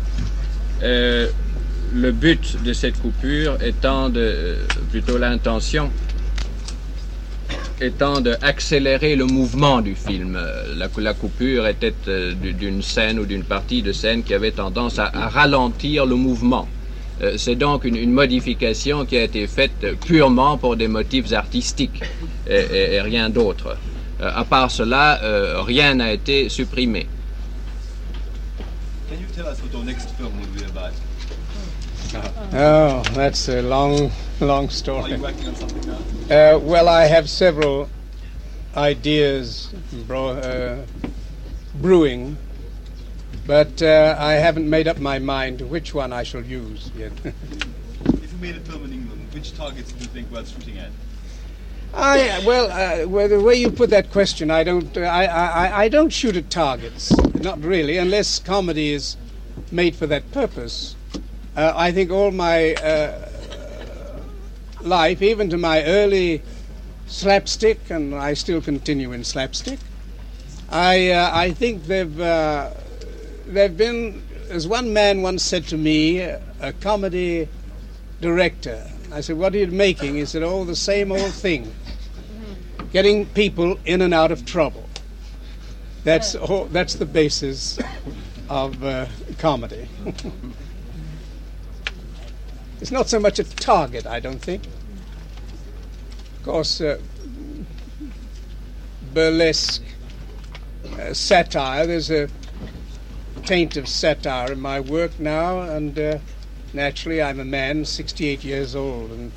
Euh, 0.83 1.29
le 1.93 2.11
but 2.11 2.61
de 2.63 2.73
cette 2.73 2.99
coupure 3.01 3.61
étant 3.61 4.09
de, 4.09 4.19
euh, 4.19 4.55
plutôt 4.89 5.17
l'intention, 5.17 5.91
étant 7.81 8.21
d'accélérer 8.21 9.15
le 9.15 9.25
mouvement 9.25 9.81
du 9.81 9.95
film. 9.95 10.37
Euh, 10.39 10.87
la, 10.97 11.13
coupure 11.13 11.67
était 11.67 11.93
d'une 12.35 12.81
scène 12.81 13.19
ou 13.19 13.25
d'une 13.25 13.43
partie 13.43 13.81
de 13.81 13.91
scène 13.91 14.23
qui 14.23 14.33
avait 14.33 14.51
tendance 14.51 14.99
à, 14.99 15.09
ralentir 15.09 16.05
le 16.05 16.15
mouvement. 16.15 16.67
Euh, 17.21 17.33
c'est 17.37 17.55
donc 17.55 17.83
une, 17.83 18.11
modification 18.11 19.05
qui 19.05 19.17
a 19.17 19.23
été 19.23 19.45
faite 19.47 19.97
purement 20.05 20.57
pour 20.57 20.75
des 20.75 20.87
motifs 20.87 21.31
artistiques 21.33 22.01
et, 22.47 23.01
rien 23.01 23.29
d'autre. 23.29 23.77
Euh, 24.21 24.31
à 24.33 24.43
part 24.45 24.69
cela, 24.69 25.21
euh, 25.23 25.61
rien 25.61 25.95
n'a 25.95 26.13
été 26.13 26.49
supprimé. 26.49 27.07
Can 29.09 29.17
you 29.19 29.27
tell 29.35 29.45
us 29.51 29.59
what 29.61 29.73
your 29.73 29.83
next 29.83 30.09
film 30.11 30.31
will 30.39 30.47
be? 30.55 30.61
Oh, 32.53 33.03
that's 33.13 33.47
a 33.49 33.61
long, 33.61 34.11
long 34.39 34.69
story. 34.69 35.13
Are 35.13 35.15
you 35.15 35.21
working 35.21 35.47
on 35.47 35.55
something 35.55 36.27
now? 36.27 36.55
Uh, 36.55 36.59
well, 36.59 36.89
I 36.89 37.05
have 37.05 37.29
several 37.29 37.89
ideas 38.75 39.73
bro- 40.07 40.29
uh, 40.29 40.85
brewing 41.75 42.37
but 43.45 43.81
uh, 43.81 44.15
I 44.17 44.33
haven't 44.33 44.69
made 44.69 44.87
up 44.87 44.99
my 44.99 45.19
mind 45.19 45.61
which 45.61 45.93
one 45.93 46.13
I 46.13 46.23
shall 46.23 46.43
use 46.43 46.91
yet. 46.95 47.11
if 47.25 48.31
you 48.31 48.37
made 48.39 48.55
a 48.55 48.59
film 48.61 48.85
in 48.85 48.93
England, 48.93 49.27
which 49.33 49.55
targets 49.55 49.91
do 49.91 49.99
you 49.99 50.09
think 50.09 50.31
worth 50.31 50.49
shooting 50.49 50.77
at? 50.77 50.89
I 51.93 52.41
well, 52.45 52.71
uh, 52.71 53.07
well, 53.09 53.27
the 53.27 53.41
way 53.41 53.55
you 53.55 53.69
put 53.69 53.89
that 53.89 54.11
question, 54.11 54.49
I 54.49 54.63
don't, 54.63 54.95
uh, 54.95 55.01
I, 55.01 55.25
I, 55.25 55.81
I 55.83 55.89
don't 55.89 56.11
shoot 56.11 56.37
at 56.37 56.49
targets, 56.49 57.11
not 57.33 57.61
really, 57.61 57.97
unless 57.97 58.39
comedy 58.39 58.93
is 58.93 59.17
made 59.71 59.95
for 59.95 60.07
that 60.07 60.31
purpose. 60.31 60.95
Uh, 61.55 61.73
I 61.75 61.91
think 61.91 62.11
all 62.11 62.31
my 62.31 62.73
uh, 62.75 63.29
life, 64.81 65.21
even 65.21 65.49
to 65.49 65.57
my 65.57 65.83
early 65.83 66.41
slapstick, 67.07 67.89
and 67.89 68.15
I 68.15 68.33
still 68.35 68.61
continue 68.61 69.11
in 69.11 69.23
slapstick, 69.23 69.79
I, 70.69 71.09
uh, 71.09 71.29
I 71.33 71.51
think 71.51 71.83
they've 71.83 72.19
uh, 72.21 72.71
they've 73.45 73.75
been, 73.75 74.23
as 74.49 74.67
one 74.67 74.93
man 74.93 75.21
once 75.21 75.43
said 75.43 75.65
to 75.67 75.77
me, 75.77 76.19
a 76.19 76.73
comedy 76.79 77.49
director. 78.21 78.87
I 79.11 79.19
said, 79.19 79.37
What 79.37 79.53
are 79.53 79.57
you 79.57 79.67
making? 79.67 80.15
He 80.15 80.25
said, 80.25 80.43
Oh, 80.43 80.63
the 80.63 80.75
same 80.75 81.11
old 81.11 81.33
thing. 81.33 81.73
Getting 82.93 83.25
people 83.25 83.77
in 83.85 84.01
and 84.01 84.13
out 84.13 84.31
of 84.31 84.45
trouble. 84.45 84.87
That's, 86.03 86.35
oh, 86.35 86.67
that's 86.71 86.95
the 86.95 87.05
basis 87.05 87.77
of 88.49 88.81
uh, 88.83 89.07
comedy. 89.37 89.89
it's 92.81 92.91
not 92.91 93.07
so 93.07 93.19
much 93.19 93.39
a 93.39 93.43
target, 93.43 94.05
I 94.07 94.19
don't 94.19 94.41
think. 94.41 94.65
Of 94.65 96.43
course, 96.43 96.81
uh, 96.81 96.99
burlesque, 99.13 99.83
uh, 100.99 101.13
satire, 101.13 101.85
there's 101.85 102.09
a 102.09 102.27
taint 103.45 103.77
of 103.77 103.87
satire 103.87 104.51
in 104.51 104.59
my 104.59 104.79
work 104.79 105.19
now, 105.19 105.61
and 105.61 105.97
uh, 105.97 106.17
naturally, 106.73 107.21
I'm 107.21 107.39
a 107.39 107.45
man, 107.45 107.85
68 107.85 108.43
years 108.43 108.75
old, 108.75 109.11
and 109.11 109.31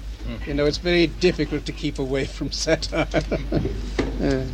you 0.47 0.55
know 0.55 0.65
it's 0.65 0.79
very 0.79 1.09
difficult 1.09 1.67
to 1.67 1.73
keep 1.73 1.99
away 1.99 2.25
from 2.25 2.51
satire. 2.51 3.07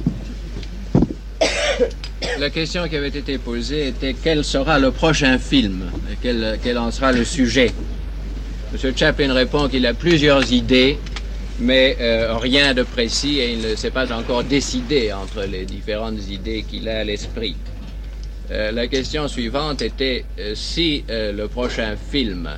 La 2.38 2.50
question 2.50 2.88
qui 2.88 2.96
avait 2.96 3.08
été 3.08 3.38
posée 3.38 3.88
était 3.88 4.14
quel 4.14 4.44
sera 4.44 4.78
le 4.78 4.90
prochain 4.90 5.38
film 5.38 5.90
et 6.10 6.16
quel, 6.20 6.58
quel 6.62 6.78
en 6.78 6.90
sera 6.90 7.12
le 7.12 7.24
sujet. 7.24 7.72
Monsieur 8.72 8.92
Chaplin 8.94 9.32
répond 9.34 9.68
qu'il 9.68 9.84
a 9.84 9.94
plusieurs 9.94 10.52
idées, 10.52 10.96
mais 11.58 11.96
euh, 12.00 12.36
rien 12.36 12.72
de 12.72 12.84
précis 12.84 13.40
et 13.40 13.54
il 13.54 13.68
ne 13.68 13.74
s'est 13.74 13.90
pas 13.90 14.12
encore 14.12 14.44
décidé 14.44 15.12
entre 15.12 15.42
les 15.42 15.64
différentes 15.64 16.28
idées 16.30 16.62
qu'il 16.62 16.88
a 16.88 17.00
à 17.00 17.04
l'esprit. 17.04 17.56
Euh, 18.52 18.70
la 18.70 18.86
question 18.86 19.26
suivante 19.26 19.82
était 19.82 20.24
euh, 20.38 20.52
si 20.54 21.02
le 21.08 21.46
prochain 21.46 21.96
film, 22.10 22.48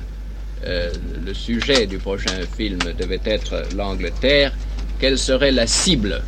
le 0.63 1.33
sujet 1.33 1.87
du 1.87 1.97
prochain 1.97 2.39
film 2.55 2.79
devait 2.97 3.19
être 3.25 3.63
l'Angleterre, 3.75 4.53
quelle 4.99 5.17
serait 5.17 5.51
la 5.51 5.65
cible 5.65 6.21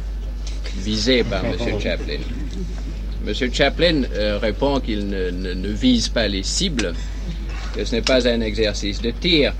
visée 0.80 1.24
par 1.24 1.45
M. 1.45 1.80
Chaplin? 1.80 2.19
M. 3.26 3.54
Chaplin 3.54 4.02
répond 4.41 4.80
qu'il 4.80 5.08
ne, 5.08 5.69
vise 5.69 6.10
pas 6.10 6.28
les 6.28 6.43
cibles, 6.43 6.93
que 7.76 7.86
ce 7.86 7.95
n'est 7.95 8.02
pas 8.02 8.28
un 8.28 8.41
exercice 8.41 9.02
de 9.02 9.12
tir, 9.12 9.54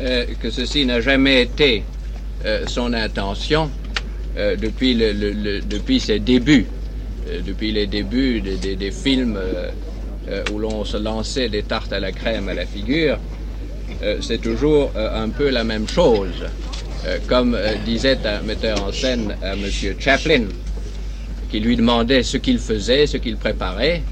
euh, 0.00 0.24
que 0.40 0.50
ceci 0.50 0.86
n'a 0.86 1.00
jamais 1.00 1.42
été 1.42 1.84
son 2.66 2.92
intention 2.92 3.70
depuis, 4.36 4.94
le, 4.94 5.12
le, 5.12 5.60
depuis 5.60 6.00
ses 6.00 6.18
débuts 6.18 6.66
depuis 7.44 7.72
les 7.72 7.86
débuts 7.86 8.40
des, 8.40 8.76
des, 8.76 8.90
films 8.90 9.36
euh, 9.36 9.70
euh, 10.28 10.44
où 10.52 10.58
l'on 10.58 10.84
se 10.84 10.96
lançait 10.96 11.48
des 11.48 11.62
tartes 11.62 11.92
à 11.92 12.00
la 12.00 12.12
crème 12.12 12.48
à 12.48 12.54
la 12.54 12.66
figure, 12.66 13.18
euh, 14.02 14.18
c'est 14.20 14.40
toujours 14.40 14.92
un 14.96 15.28
peu 15.28 15.50
la 15.50 15.64
même 15.64 15.88
chose. 15.88 16.44
comme 17.26 17.58
disait 17.84 18.18
un 18.24 18.42
metteur 18.42 18.84
en 18.84 18.92
scène 18.92 19.34
à 19.42 19.54
M. 19.54 19.66
Chaplin, 19.98 20.44
qui 21.50 21.60
lui 21.60 21.76
demandait 21.76 22.22
ce 22.22 22.36
qu'il 22.36 22.58
faisait, 22.58 23.06
ce 23.06 23.16
qu'il 23.16 23.36
préparait, 23.36 24.02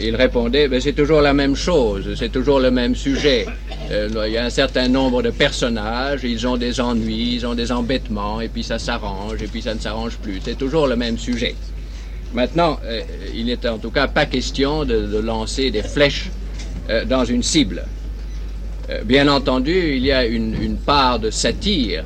il 0.00 0.14
répondait 0.16 0.68
ben, 0.68 0.80
c'est 0.80 0.92
toujours 0.92 1.20
la 1.20 1.32
même 1.32 1.56
chose, 1.56 2.14
c'est 2.16 2.30
toujours 2.30 2.60
le 2.60 2.70
même 2.70 2.94
sujet. 2.94 3.46
il 3.90 4.32
y 4.32 4.36
a 4.36 4.44
un 4.44 4.50
certain 4.50 4.88
nombre 4.88 5.22
de 5.22 5.30
personnages, 5.30 6.20
ils 6.24 6.46
ont 6.46 6.56
des 6.56 6.80
ennuis, 6.80 7.34
ils 7.36 7.46
ont 7.46 7.54
des 7.54 7.72
embêtements, 7.72 8.40
et 8.40 8.48
puis 8.48 8.62
ça 8.62 8.78
s'arrange, 8.78 9.42
et 9.42 9.46
puis 9.46 9.62
ça 9.62 9.74
ne 9.74 9.80
s'arrange 9.80 10.16
plus. 10.18 10.40
C'est 10.44 10.58
toujours 10.58 10.86
le 10.86 10.96
même 10.96 11.18
sujet. 11.18 11.54
Maintenant, 12.32 12.78
euh, 12.84 13.02
il 13.34 13.46
n'est 13.46 13.66
en 13.66 13.78
tout 13.78 13.90
cas 13.90 14.06
pas 14.06 14.26
question 14.26 14.84
de, 14.84 15.18
lancer 15.18 15.70
des 15.70 15.82
flèches 15.82 16.30
euh, 16.88 17.04
dans 17.04 17.24
une 17.24 17.42
cible. 17.42 17.84
Euh, 18.88 19.02
bien 19.04 19.26
entendu, 19.26 19.96
il 19.96 20.04
y 20.04 20.12
a 20.12 20.24
une, 20.24 20.76
part 20.76 21.18
de 21.18 21.30
satire 21.30 22.04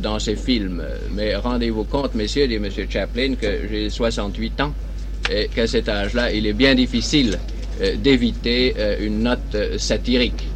dans 0.00 0.18
ces 0.18 0.34
films, 0.34 0.82
mais 1.12 1.36
rendez-vous 1.36 1.84
compte, 1.84 2.16
messieurs, 2.16 2.48
dit 2.48 2.56
M. 2.56 2.68
Chaplin, 2.88 3.36
que 3.36 3.68
j'ai 3.70 3.88
68 3.88 4.60
ans 4.62 4.74
qu'à 5.54 5.66
cet 5.66 5.88
âge-là, 5.88 6.32
il 6.32 6.46
est 6.46 6.52
bien 6.52 6.74
difficile 6.74 7.38
d'éviter 7.96 8.74
une 9.00 9.22
note 9.22 9.56
satirique. 9.78 10.46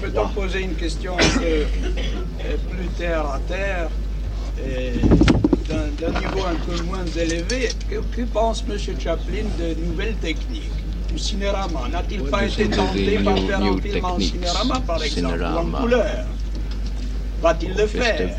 Peut-on 0.00 0.28
poser 0.28 0.60
une 0.62 0.74
question 0.74 1.12
un 1.14 1.38
peu 1.38 1.66
plus 2.70 2.88
terre 2.96 3.26
à 3.26 3.38
terre 3.46 3.88
d'un 5.68 6.20
niveau 6.20 6.46
un 6.46 6.54
peu 6.66 6.82
moins 6.84 7.04
élevé. 7.16 7.68
Que, 7.90 8.22
pense 8.22 8.64
M. 8.68 8.78
Chaplin 8.98 9.44
de 9.58 9.74
nouvelles 9.84 10.16
techniques? 10.16 10.70
Du 11.12 11.18
cinérama 11.18 11.88
N'a-t-il 11.90 12.22
pas 12.24 12.44
été 12.46 12.68
tenté 12.68 13.18
par 13.18 13.38
faire 13.38 13.62
un 13.62 13.78
film 13.78 14.04
en 14.04 14.20
cinérama, 14.20 14.80
par 14.86 15.02
exemple, 15.02 15.44
en 15.44 15.64
couleur? 15.64 16.26
Va-t-il 17.42 17.74
le 17.74 17.86
faire? 17.86 18.30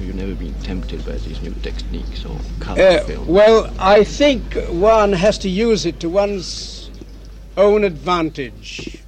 Have 0.00 0.08
you 0.08 0.14
never 0.14 0.34
been 0.34 0.54
tempted 0.62 1.04
by 1.04 1.18
these 1.18 1.42
new 1.42 1.52
techniques 1.62 2.24
or 2.24 2.40
color 2.58 2.80
uh, 2.80 3.22
Well, 3.26 3.70
I 3.78 4.02
think 4.02 4.54
one 4.70 5.12
has 5.12 5.36
to 5.40 5.50
use 5.50 5.84
it 5.84 6.00
to 6.00 6.08
one's 6.08 6.90
own 7.58 7.84
advantage. 7.84 9.02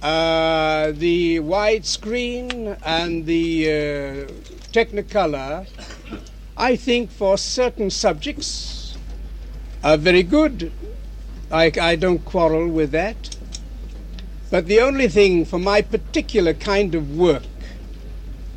Uh, 0.00 0.92
the 0.92 1.40
widescreen 1.40 2.78
and 2.84 3.26
the 3.26 3.66
uh, 3.66 4.32
Technicolor, 4.70 5.66
I 6.56 6.76
think 6.76 7.10
for 7.10 7.36
certain 7.36 7.90
subjects 7.90 8.96
are 9.82 9.96
very 9.96 10.22
good. 10.22 10.70
I, 11.50 11.72
I 11.80 11.96
don't 11.96 12.24
quarrel 12.24 12.68
with 12.68 12.92
that. 12.92 13.36
But 14.52 14.66
the 14.66 14.78
only 14.78 15.08
thing 15.08 15.44
for 15.46 15.58
my 15.58 15.82
particular 15.82 16.54
kind 16.54 16.94
of 16.94 17.16
work, 17.16 17.42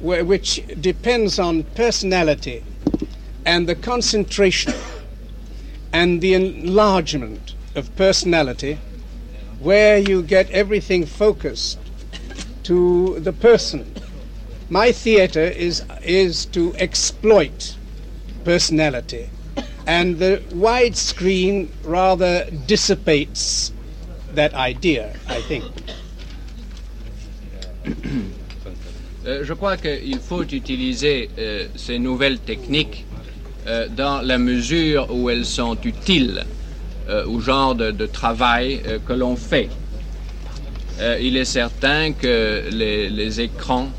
which 0.06 0.62
depends 0.80 1.40
on 1.40 1.64
personality 1.64 2.64
and 3.46 3.68
the 3.68 3.76
concentration 3.76 4.74
and 5.92 6.22
the 6.22 6.34
enlargement 6.34 7.56
of 7.76 7.96
personality, 7.96 8.78
where 9.60 9.98
you 9.98 10.22
get 10.22 10.50
everything 10.52 11.06
focused 11.06 11.80
to 12.64 13.20
the 13.20 13.34
person. 13.34 13.94
My 14.70 14.92
theater 14.92 15.44
is, 15.44 15.84
is 16.04 16.46
to 16.48 16.76
exploit 16.76 17.76
personality, 18.44 19.30
and 19.88 20.20
the 20.20 20.42
widescreen 20.50 21.70
rather 21.84 22.46
dissipates 22.68 23.72
that 24.34 24.54
idea, 24.54 25.16
I 25.28 25.42
think. 25.42 25.66
Euh, 29.28 29.44
je 29.44 29.54
crois 29.54 29.76
qu'il 29.78 30.20
faut 30.20 30.44
utiliser 30.44 31.30
euh, 31.40 31.66
ces 31.76 31.98
nouvelles 31.98 32.38
techniques 32.38 33.06
euh, 33.66 33.88
dans 33.90 34.22
la 34.22 34.38
mesure 34.38 35.08
où 35.10 35.30
elles 35.30 35.46
sont 35.46 35.78
utiles 35.84 36.44
au 37.28 37.40
genre 37.40 37.76
de, 37.76 38.06
travail 38.08 38.82
que 39.08 39.14
l'on 39.14 39.36
fait. 39.36 39.70
Il 41.22 41.38
est 41.38 41.46
certain 41.46 42.14
que 42.14 42.64
les, 42.72 43.42
écrans, 43.42 43.90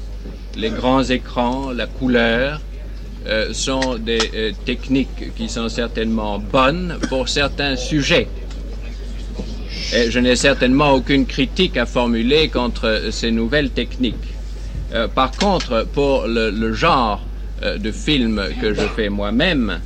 les 0.57 0.71
grands 0.71 1.05
écrans, 1.05 1.71
la 1.71 1.87
couleur, 1.87 2.61
sont 3.53 3.95
des 3.95 4.53
techniques 4.65 5.37
qui 5.37 5.49
sont 5.49 5.69
certainement 5.69 6.41
bonnes 6.41 6.99
pour 7.09 7.29
certains 7.29 7.77
sujets. 7.77 8.27
Et 9.95 10.11
je 10.11 10.19
n'ai 10.19 10.35
certainement 10.35 10.91
aucune 10.91 11.27
critique 11.27 11.77
à 11.77 11.87
formuler 11.87 12.49
contre 12.49 13.03
ces 13.13 13.31
nouvelles 13.31 13.71
techniques. 13.71 14.36
Par 15.15 15.33
contre, 15.33 15.87
pour 15.93 16.27
le 16.27 16.73
genre 16.73 17.23
de 17.63 17.91
film 17.91 18.43
que 18.61 18.73
je 18.73 18.83
fais 18.95 19.09
moi-même, 19.09 19.81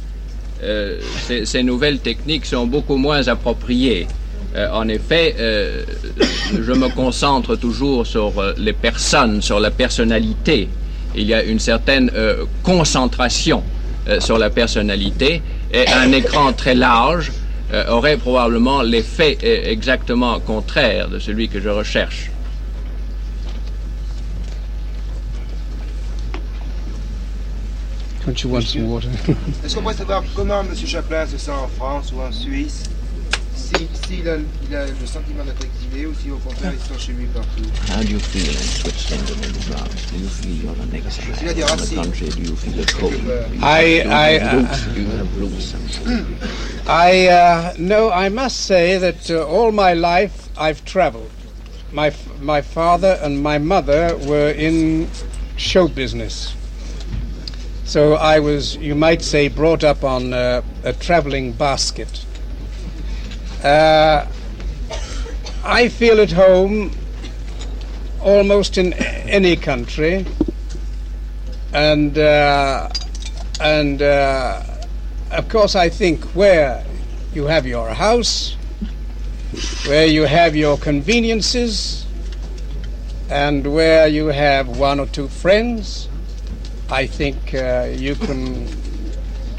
euh, 0.62 0.98
ces, 1.44 1.62
nouvelles 1.62 2.00
techniques 2.00 2.44
sont 2.44 2.66
beaucoup 2.66 2.96
moins 2.96 3.28
appropriées. 3.28 4.06
Euh, 4.56 4.68
en 4.72 4.88
effet, 4.88 5.34
euh, 5.38 5.82
je 6.52 6.72
me 6.72 6.88
concentre 6.88 7.56
toujours 7.56 8.06
sur 8.06 8.32
les 8.58 8.74
personnes, 8.74 9.40
sur 9.40 9.58
la 9.58 9.70
personnalité. 9.70 10.68
Il 11.14 11.26
y 11.26 11.34
a 11.34 11.42
une 11.42 11.58
certaine 11.58 12.10
concentration 12.62 13.64
sur 14.20 14.38
la 14.38 14.48
personnalité 14.48 15.42
et 15.72 15.88
un 15.88 16.12
écran 16.12 16.52
très 16.52 16.76
large 16.76 17.32
aurait 17.88 18.16
probablement 18.16 18.82
l'effet 18.82 19.36
exactement 19.42 20.38
contraire 20.38 21.08
de 21.08 21.18
celui 21.18 21.48
que 21.48 21.60
je 21.60 21.68
recherche. 21.68 22.30
Don't 28.30 28.44
you 28.44 28.50
want 28.50 28.64
some 28.64 28.88
water? 28.88 29.08
Est-ce 29.64 29.74
qu'on 29.74 29.82
pourrait 29.82 29.94
savoir 29.94 30.22
comment 30.36 30.60
M. 30.60 30.68
Chaplin 30.86 31.26
se 31.26 31.36
sent 31.36 31.50
en 31.50 31.66
France 31.66 32.12
ou 32.12 32.20
en 32.20 32.30
Suisse 32.30 32.84
S'il 33.56 33.88
si, 34.06 34.28
a, 34.28 34.36
il 34.36 34.76
a 34.76 34.86
le 34.86 35.04
sentiment 35.04 35.42
d'être 35.44 35.64
exilé 35.64 36.06
ou 36.06 36.14
si 36.14 36.30
au 36.30 36.36
contraire 36.36 36.70
il 36.72 36.78
se 36.78 36.94
sent 36.94 37.06
chez 37.06 37.12
lui 37.12 37.26
partout 37.34 37.64
How 37.88 38.04
do 38.04 38.12
you 38.12 38.20
feel 38.20 38.48
in 38.48 38.62
Switzerland 38.62 39.28
and 39.30 39.46
in 39.46 39.60
France? 39.62 40.12
Do 40.12 40.18
you 40.20 40.28
feel 40.28 40.54
you're 40.62 40.80
an 40.80 40.94
exile? 40.94 41.34
Il 41.42 41.48
a 41.48 41.54
des 41.54 41.64
racines. 41.64 42.36
Do 42.36 42.40
you 42.40 42.54
feel 42.54 42.72
the 42.72 42.92
cold? 42.92 43.14
I, 43.64 44.02
I, 44.06 44.38
uh, 44.38 44.66
I, 46.86 47.26
uh, 47.26 47.74
no, 47.78 48.12
I 48.12 48.28
must 48.28 48.60
say 48.60 48.96
that 48.96 49.28
uh, 49.28 49.44
all 49.44 49.72
my 49.72 49.92
life 49.94 50.50
I've 50.56 50.84
traveled. 50.84 51.32
My, 51.92 52.12
my 52.40 52.62
father 52.62 53.18
and 53.24 53.42
my 53.42 53.58
mother 53.58 54.16
were 54.28 54.50
in 54.50 55.08
show 55.56 55.88
business. 55.88 56.54
So 57.90 58.14
I 58.14 58.38
was, 58.38 58.76
you 58.76 58.94
might 58.94 59.20
say, 59.20 59.48
brought 59.48 59.83
up 59.83 60.05
on 60.05 60.33
uh, 60.33 60.62
a 60.85 60.92
traveling 60.92 61.50
basket. 61.50 62.24
Uh, 63.64 64.26
I 65.64 65.88
feel 65.88 66.20
at 66.20 66.31
home 66.31 66.92
almost 68.20 68.79
in 68.79 68.92
any 68.92 69.57
country, 69.57 70.24
and 71.72 72.16
uh, 72.16 72.90
and 73.61 74.00
uh, 74.00 74.62
of 75.33 75.48
course 75.48 75.74
I 75.74 75.88
think 75.88 76.22
where 76.26 76.85
you 77.35 77.46
have 77.46 77.66
your 77.66 77.88
house, 77.88 78.55
where 79.88 80.07
you 80.07 80.26
have 80.26 80.55
your 80.55 80.79
conveniences, 80.79 82.07
and 83.29 83.74
where 83.74 84.07
you 84.07 84.26
have 84.26 84.79
one 84.79 85.00
or 85.00 85.07
two 85.07 85.26
friends 85.26 86.07
I 86.90 87.07
think 87.07 87.55
uh, 87.55 87.88
you 87.96 88.16
can 88.16 88.66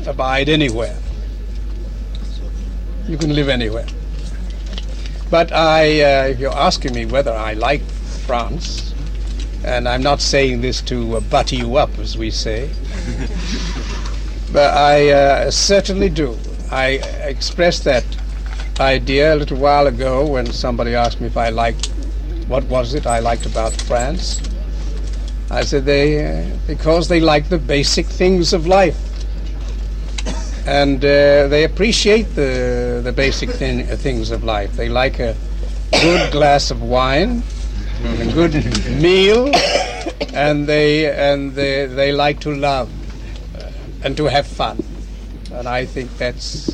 abide 0.06 0.50
anywhere. 0.50 0.98
You 3.08 3.17
can 3.17 3.34
live 3.34 3.48
anywhere. 3.48 3.88
But 5.30 5.54
I, 5.54 6.02
uh, 6.02 6.28
if 6.28 6.39
you're 6.39 6.54
asking 6.54 6.94
me 6.94 7.06
whether 7.06 7.32
I 7.32 7.53
like 7.53 7.84
France, 8.26 8.93
and 9.64 9.88
I'm 9.88 10.03
not 10.03 10.20
saying 10.20 10.60
this 10.60 10.82
to 10.84 11.18
uh, 11.18 11.20
butter 11.22 11.55
you 11.55 11.78
up, 11.78 11.97
as 11.99 12.18
we 12.18 12.32
say, 12.32 12.70
but 14.51 14.74
I 14.76 15.10
uh, 15.12 15.51
certainly 15.51 16.10
do. 16.10 16.38
I 16.70 16.99
expressed 17.24 17.86
that 17.86 18.03
idea 18.82 19.34
a 19.34 19.38
little 19.38 19.58
while 19.58 19.88
ago 19.88 20.28
when 20.28 20.47
somebody 20.47 20.95
asked 20.95 21.22
me 21.22 21.28
if 21.28 21.38
I 21.38 21.47
liked, 21.47 21.88
what 22.47 22.66
was 22.66 22.93
it 22.93 23.08
I 23.08 23.20
liked 23.20 23.45
about 23.45 23.72
France. 23.72 24.41
I 25.52 25.64
said 25.66 25.84
they 25.84 26.26
uh, 26.26 26.45
because 26.66 27.10
they 27.10 27.20
like 27.20 27.49
the 27.49 27.58
basic 27.58 28.06
things 28.06 28.54
of 28.54 28.68
life, 28.68 28.97
and 30.66 31.04
uh, 31.04 31.49
they 31.49 31.66
appreciate 31.66 32.36
the 32.36 33.02
the 33.04 33.12
basic 33.12 33.49
thing, 33.49 33.82
uh, 33.82 33.97
things 33.97 34.32
of 34.32 34.45
life. 34.45 34.72
They 34.78 34.88
like 34.88 35.20
a 35.20 35.36
good 35.91 36.32
glass 36.32 36.72
of 36.72 36.82
wine, 36.82 37.43
a 38.02 38.32
good 38.34 38.54
meal, 39.02 39.52
and 40.34 40.68
they 40.68 41.12
and 41.12 41.52
they 41.54 41.86
they 41.86 42.14
like 42.14 42.39
to 42.41 42.56
love 42.56 42.89
uh, 43.60 43.70
and 44.06 44.16
to 44.16 44.28
have 44.28 44.47
fun, 44.47 44.82
and 45.52 45.68
I 45.68 45.86
think 45.86 46.18
that's 46.18 46.70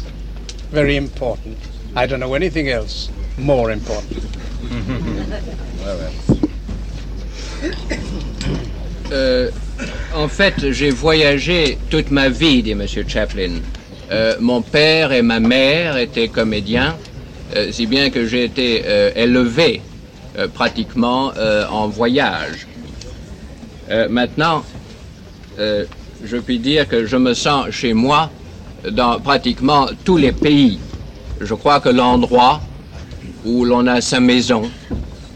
very 0.69 0.97
important. 0.97 1.57
I 1.95 2.05
don't 2.05 2.19
know 2.19 2.35
anything 2.35 2.69
else 2.69 3.09
more 3.39 3.71
important. 3.71 4.23
Euh, 9.11 9.49
en 10.13 10.27
fait, 10.27 10.71
j'ai 10.71 10.89
voyagé 10.89 11.77
toute 11.89 12.11
ma 12.11 12.29
vie, 12.29 12.63
dit 12.63 12.71
M. 12.71 12.85
Chaplin. 13.07 13.51
Euh, 14.11 14.35
mon 14.39 14.61
père 14.61 15.11
et 15.11 15.21
ma 15.21 15.39
mère 15.39 15.97
étaient 15.97 16.27
comédiens, 16.27 16.95
euh, 17.55 17.71
si 17.71 17.85
bien 17.85 18.09
que 18.09 18.25
j'ai 18.25 18.43
été 18.43 18.83
élevé 19.15 19.81
pratiquement 20.53 21.33
en 21.71 21.87
voyage. 21.87 22.67
Maintenant, 24.09 24.63
je 25.57 26.37
puis 26.37 26.59
dire 26.59 26.87
que 26.87 27.07
je 27.07 27.17
me 27.17 27.33
sens 27.33 27.71
chez 27.71 27.93
moi 27.93 28.29
dans 28.87 29.19
pratiquement 29.19 29.87
tous 30.05 30.17
les 30.17 30.31
pays. 30.31 30.77
Je 31.41 31.55
crois 31.55 31.79
que 31.79 31.89
l'endroit 31.89 32.61
où 33.45 33.65
l'on 33.65 33.87
a 33.87 33.99
sa 33.99 34.19
maison, 34.19 34.69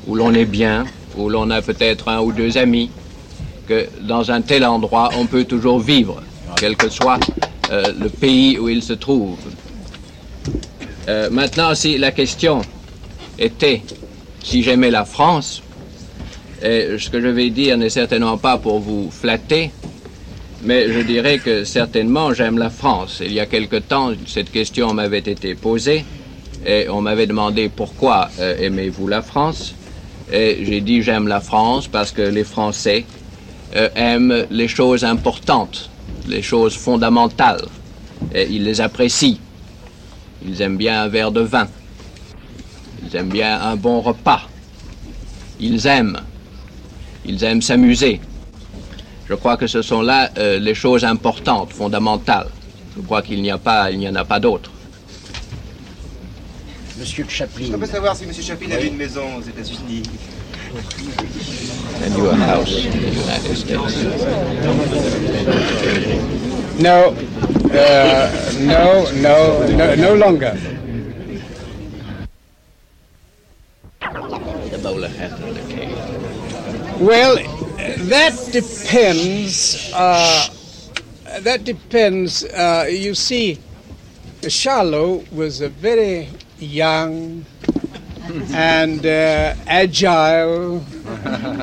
où 0.06 0.14
l'on 0.14 0.36
est 0.36 0.46
bien, 0.46 0.86
où 1.18 1.30
l'on 1.30 1.50
a 1.50 1.64
peut-être 1.64 2.08
un 2.08 2.20
ou 2.20 2.32
deux 2.32 2.60
amis, 2.60 2.92
dans 4.02 4.32
un 4.32 4.42
tel 4.42 4.66
endroit, 4.66 5.10
on 5.18 5.26
peut 5.26 5.46
toujours 5.46 5.80
vivre, 5.80 6.22
quel 6.58 6.76
que 6.76 6.90
soit 6.90 7.20
euh, 7.72 7.84
le 8.00 8.10
pays 8.10 8.58
où 8.58 8.70
il 8.70 8.84
se 8.84 8.94
trouve. 8.94 9.38
Euh, 11.08 11.30
maintenant, 11.30 11.74
si 11.76 11.98
la 11.98 12.12
question 12.12 12.62
était 13.40 13.82
si 14.44 14.64
j'aimais 14.64 14.92
la 14.92 15.06
France, 15.06 15.62
et 16.64 16.98
ce 16.98 17.10
que 17.10 17.22
je 17.22 17.28
vais 17.28 17.50
dire 17.50 17.78
n'est 17.78 17.90
certainement 17.90 18.38
pas 18.38 18.58
pour 18.58 18.80
vous 18.80 19.10
flatter, 19.12 19.72
mais 20.64 20.92
je 20.92 21.00
dirais 21.00 21.40
que 21.40 21.64
certainement 21.64 22.34
j'aime 22.34 22.58
la 22.58 22.70
France. 22.70 23.22
Il 23.24 23.34
y 23.34 23.40
a 23.40 23.46
quelque 23.46 23.78
temps, 23.78 24.12
cette 24.28 24.52
question 24.52 24.94
m'avait 24.94 25.20
été 25.20 25.56
posée 25.56 26.06
et 26.66 26.88
on 26.90 27.02
m'avait 27.02 27.26
demandé 27.26 27.70
pourquoi 27.70 28.30
euh, 28.40 28.56
aimez-vous 28.60 29.08
la 29.08 29.22
France? 29.22 29.74
Et 30.32 30.60
j'ai 30.64 30.82
dit 30.82 31.02
j'aime 31.02 31.28
la 31.28 31.42
France 31.42 31.88
parce 31.88 32.12
que 32.12 32.22
les 32.22 32.44
Français 32.44 33.06
euh, 33.76 33.90
aiment 33.96 34.46
les 34.50 34.68
choses 34.68 35.04
importantes, 35.04 35.90
les 36.28 36.42
choses 36.42 36.76
fondamentales. 36.76 37.66
Et 38.34 38.48
ils 38.50 38.64
les 38.64 38.82
apprécient. 38.82 39.38
Ils 40.46 40.62
aiment 40.62 40.78
bien 40.78 41.04
un 41.04 41.08
verre 41.08 41.32
de 41.32 41.42
vin. 41.42 41.68
Ils 43.04 43.16
aiment 43.16 43.30
bien 43.30 43.62
un 43.62 43.76
bon 43.76 44.02
repas. 44.02 44.44
Ils 45.60 45.86
aiment. 45.88 46.20
Ils 47.26 47.44
aiment 47.44 47.62
s'amuser. 47.62 48.20
Je 49.30 49.36
crois 49.36 49.58
que 49.58 49.68
ce 49.68 49.82
sont 49.82 50.02
là 50.02 50.30
euh, 50.38 50.60
les 50.60 50.76
choses 50.76 51.06
importantes, 51.06 51.72
fondamentales. 51.72 52.48
Je 52.96 53.02
crois 53.02 53.22
qu'il 53.22 53.42
n'y 53.42 53.52
a 53.52 53.58
pas, 53.58 53.92
il 53.92 54.00
n'y 54.00 54.10
en 54.10 54.16
a 54.16 54.26
pas 54.26 54.40
d'autres. 54.40 54.72
Monsieur 57.00 57.26
Chaplin. 57.28 57.68
Je 57.72 57.78
peux 57.78 57.86
savoir 57.86 58.16
si 58.16 58.26
Monsieur 58.26 58.44
Chaplin 58.44 58.72
avait 58.72 58.88
une 58.88 58.98
maison 58.98 59.38
aux 59.38 59.42
États-Unis. 59.42 60.04
And 60.74 62.16
your 62.16 62.34
house 62.34 62.86
in 62.86 62.92
the 62.94 63.10
United 63.10 63.56
States. 63.56 64.04
No, 66.82 67.10
uh, 67.74 68.52
no, 68.60 69.12
no, 69.20 69.68
no, 69.76 69.96
no 69.96 70.16
longer. 70.16 70.58
The 74.00 74.80
bowler 74.82 75.10
hat 75.10 75.38
and 75.42 75.58
the 75.58 75.74
cane. 75.74 75.96
Well, 77.06 77.36
that 78.08 78.50
depends. 78.54 79.92
Uh, 79.94 80.48
that 81.42 81.66
depends. 81.66 82.46
Uh, 82.46 82.88
you 82.90 83.14
see, 83.14 83.60
Charlot 84.48 85.30
was 85.34 85.60
a 85.60 85.68
very 85.68 86.30
young 86.60 87.46
and 88.54 89.06
uh, 89.06 89.56
agile 89.68 90.84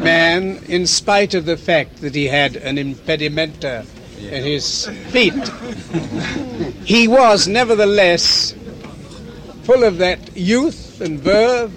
man, 0.02 0.62
in 0.68 0.86
spite 0.86 1.34
of 1.34 1.44
the 1.44 1.56
fact 1.56 2.00
that 2.00 2.14
he 2.14 2.26
had 2.26 2.56
an 2.56 2.76
impedimenta 2.76 3.86
in 4.18 4.44
his 4.44 4.86
feet. 5.08 5.48
he 6.84 7.08
was 7.08 7.46
nevertheless 7.48 8.54
full 9.62 9.84
of 9.84 9.98
that 9.98 10.36
youth 10.36 11.00
and 11.00 11.20
verve, 11.20 11.72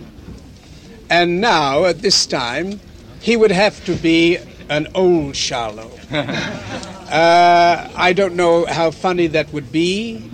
and 1.09 1.41
now, 1.41 1.85
at 1.85 1.99
this 1.99 2.25
time, 2.25 2.79
he 3.21 3.35
would 3.35 3.51
have 3.51 3.83
to 3.85 3.95
be 3.95 4.37
an 4.69 4.87
old 4.95 5.33
Charlot. 5.33 5.91
uh, 6.11 7.89
I 7.95 8.13
don't 8.13 8.35
know 8.35 8.65
how 8.65 8.91
funny 8.91 9.27
that 9.27 9.51
would 9.51 9.71
be. 9.71 10.31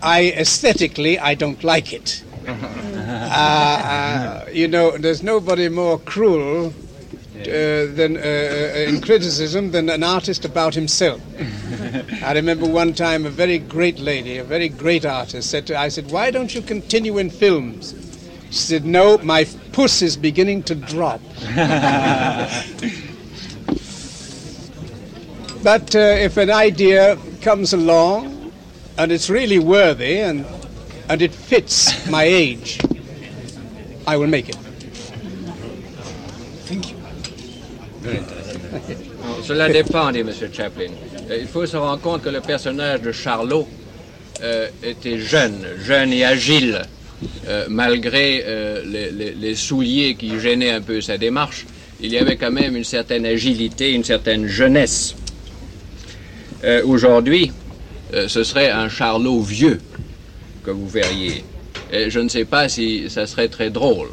I 0.00 0.30
aesthetically, 0.30 1.18
I 1.18 1.34
don't 1.34 1.62
like 1.64 1.92
it. 1.92 2.23
Uh, 2.46 2.50
uh, 2.50 4.44
you 4.52 4.68
know, 4.68 4.96
there's 4.96 5.22
nobody 5.22 5.68
more 5.68 5.98
cruel 5.98 6.66
uh, 6.68 7.86
than 7.94 8.16
uh, 8.16 8.20
uh, 8.20 8.88
in 8.88 9.00
criticism 9.00 9.70
than 9.72 9.88
an 9.88 10.02
artist 10.02 10.44
about 10.44 10.74
himself. 10.74 11.20
I 12.22 12.32
remember 12.32 12.66
one 12.66 12.94
time 12.94 13.26
a 13.26 13.30
very 13.30 13.58
great 13.58 13.98
lady, 13.98 14.38
a 14.38 14.44
very 14.44 14.68
great 14.68 15.04
artist, 15.04 15.50
said 15.50 15.66
to 15.66 15.78
I 15.78 15.88
said, 15.88 16.10
"Why 16.10 16.30
don't 16.30 16.54
you 16.54 16.62
continue 16.62 17.18
in 17.18 17.30
films?" 17.30 17.94
She 18.50 18.58
said, 18.58 18.84
"No, 18.84 19.18
my 19.18 19.46
puss 19.72 20.00
is 20.00 20.16
beginning 20.16 20.62
to 20.64 20.74
drop." 20.74 21.20
but 25.62 25.94
uh, 25.94 25.98
if 25.98 26.36
an 26.36 26.50
idea 26.50 27.18
comes 27.42 27.72
along 27.72 28.52
and 28.96 29.10
it's 29.10 29.28
really 29.28 29.58
worthy 29.58 30.20
and 30.20 30.46
and 31.08 31.20
it 31.22 31.32
fits 31.34 32.06
my 32.08 32.24
age, 32.24 32.78
I 34.06 34.16
will 34.16 34.28
make 34.28 34.48
it. 34.48 34.56
Thank 36.66 36.90
you. 36.90 36.96
Very 38.00 38.18
interesting. 38.18 38.60
Non, 39.24 39.42
Cela 39.46 39.68
dépend, 39.68 40.12
dit 40.12 40.20
M. 40.20 40.30
Chaplin. 40.52 40.90
Euh, 41.30 41.38
Il 41.40 41.46
faut 41.46 41.66
se 41.66 41.76
rendre 41.76 42.00
compte 42.00 42.22
que 42.22 42.28
le 42.30 42.40
personnage 42.40 43.00
de 43.02 43.12
Charlot 43.12 43.66
euh, 44.42 44.68
était 44.82 45.18
jeune, 45.18 45.64
jeune 45.78 46.12
et 46.12 46.24
agile, 46.24 46.82
euh, 47.48 47.66
malgré 47.68 48.42
euh, 48.46 48.82
les, 48.84 49.10
les- 49.10 49.32
les 49.34 49.54
souliers 49.54 50.14
qui 50.16 50.38
gênaient 50.40 50.70
un 50.70 50.80
peu 50.82 51.00
sa 51.00 51.16
démarche. 51.18 51.64
Il 52.00 52.12
y 52.12 52.18
avait 52.18 52.36
quand 52.36 52.50
même 52.50 52.76
une 52.76 52.84
certaine 52.84 53.24
agilité, 53.24 53.92
une 53.92 54.04
certaine 54.04 54.46
jeunesse. 54.46 55.14
Euh, 56.64 56.82
Aujourd'hui, 56.84 57.52
euh, 58.12 58.28
ce 58.28 58.42
serait 58.42 58.70
un 58.70 58.88
Charlot 58.88 59.40
vieux 59.40 59.80
que 60.64 60.70
vous 60.70 60.88
verriez. 60.88 61.44
Et 61.92 62.10
je 62.10 62.20
ne 62.20 62.28
sais 62.28 62.44
pas 62.44 62.68
si 62.68 63.08
ça 63.08 63.26
serait 63.26 63.48
très 63.48 63.70
drôle. 63.70 64.08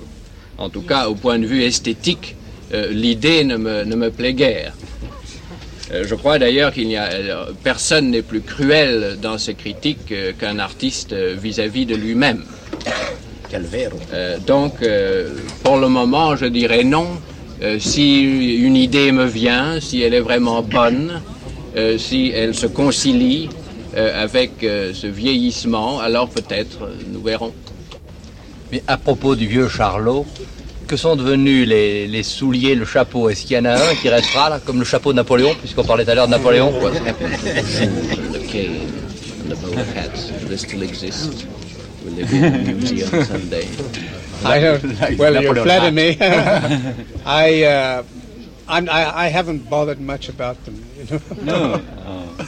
En 0.58 0.70
tout 0.70 0.82
cas, 0.82 1.08
au 1.08 1.16
point 1.16 1.39
de 1.39 1.45
vue 1.45 1.64
esthétique, 1.64 2.36
euh, 2.74 2.88
l'idée 2.91 3.43
ne 3.43 3.58
me, 3.58 3.84
ne 3.84 3.95
me 3.95 4.12
plaît 4.12 4.34
guère. 4.34 4.74
Euh, 5.91 6.04
je 6.08 6.16
crois 6.16 6.39
d'ailleurs 6.39 6.72
qu'il 6.72 6.88
n'y 6.88 6.95
a 6.95 7.10
euh, 7.12 7.45
personne 7.64 8.12
n'est 8.12 8.22
plus 8.22 8.41
cruel 8.41 9.18
dans 9.22 9.38
ses 9.38 9.56
critiques 9.56 10.14
qu'un 10.39 10.60
artiste 10.60 11.14
vis-à-vis 11.14 11.86
de 11.86 11.95
lui-même. 11.95 12.43
Donc, 14.47 14.76
pour 15.64 15.78
le 15.78 15.89
moment, 15.89 16.38
je 16.38 16.45
dirais 16.45 16.86
non. 16.86 17.08
Si 17.80 18.22
une 18.66 18.78
idée 18.78 19.12
me 19.12 19.26
vient, 19.26 19.82
si 19.82 20.02
elle 20.02 20.14
est 20.14 20.22
vraiment 20.22 20.62
bonne, 20.62 21.22
si 21.97 22.32
elle 22.34 22.56
se 22.56 22.68
concilie 22.68 23.49
euh, 23.96 24.24
avec 24.24 24.64
euh, 24.64 24.94
ce 24.94 25.08
vieillissement, 25.08 26.00
alors 26.00 26.30
peut-être 26.30 26.84
euh, 26.84 26.96
nous 27.12 27.22
verrons. 27.22 27.54
Mais 28.72 28.82
à 28.88 28.98
propos 28.98 29.36
du 29.36 29.48
vieux 29.48 29.68
Charlot, 29.68 30.26
que 30.88 30.96
sont 30.96 31.16
devenus 31.16 31.68
les, 31.68 32.08
les 32.08 32.24
souliers, 32.24 32.76
le 32.76 32.86
chapeau? 32.86 33.30
Est-ce 33.30 33.46
qu'il 33.46 33.58
y 33.58 33.60
en 33.60 33.66
a 33.66 33.76
un 33.76 33.96
qui 34.02 34.10
restera, 34.10 34.50
là, 34.50 34.60
comme 34.64 34.80
le 34.80 34.86
chapeau 34.86 35.12
de 35.12 35.18
Napoléon, 35.18 35.54
puisqu'on 35.56 35.84
parlait 35.84 36.06
tout 36.06 36.12
à 36.12 36.16
l'heure 36.16 36.28
de 36.28 36.32
Napoléon? 36.32 36.72
What 36.82 36.94
happened 36.94 37.38
to 37.38 37.46
the 37.46 37.66
shoes 37.66 38.18
and 38.18 38.34
the 38.34 38.48
cane 38.48 38.89
and 39.44 39.50
the 39.50 39.56
bowler 39.56 39.86
hats? 39.96 40.28
Do 40.39 40.48
they 40.48 40.58
still 40.58 40.84
exist? 40.84 41.46
Will 42.04 42.16
they 42.16 42.24
be 42.24 42.46
in 42.46 42.64
the 42.64 42.74
museum 42.74 43.26
someday? 43.26 43.68
I 44.44 44.60
don't. 44.60 45.18
well, 45.18 45.42
you 45.42 45.54
flatter 45.54 45.92
me. 45.92 46.18
I, 47.26 47.64
uh, 47.64 48.04
I'm, 48.68 48.89
I, 48.89 49.26
I 49.26 49.28
haven't 49.28 49.70
bothered 49.70 50.00
much 50.00 50.30
about 50.30 50.64
them. 50.66 50.84
You 50.98 51.20
know. 51.44 51.78
No. 51.78 51.82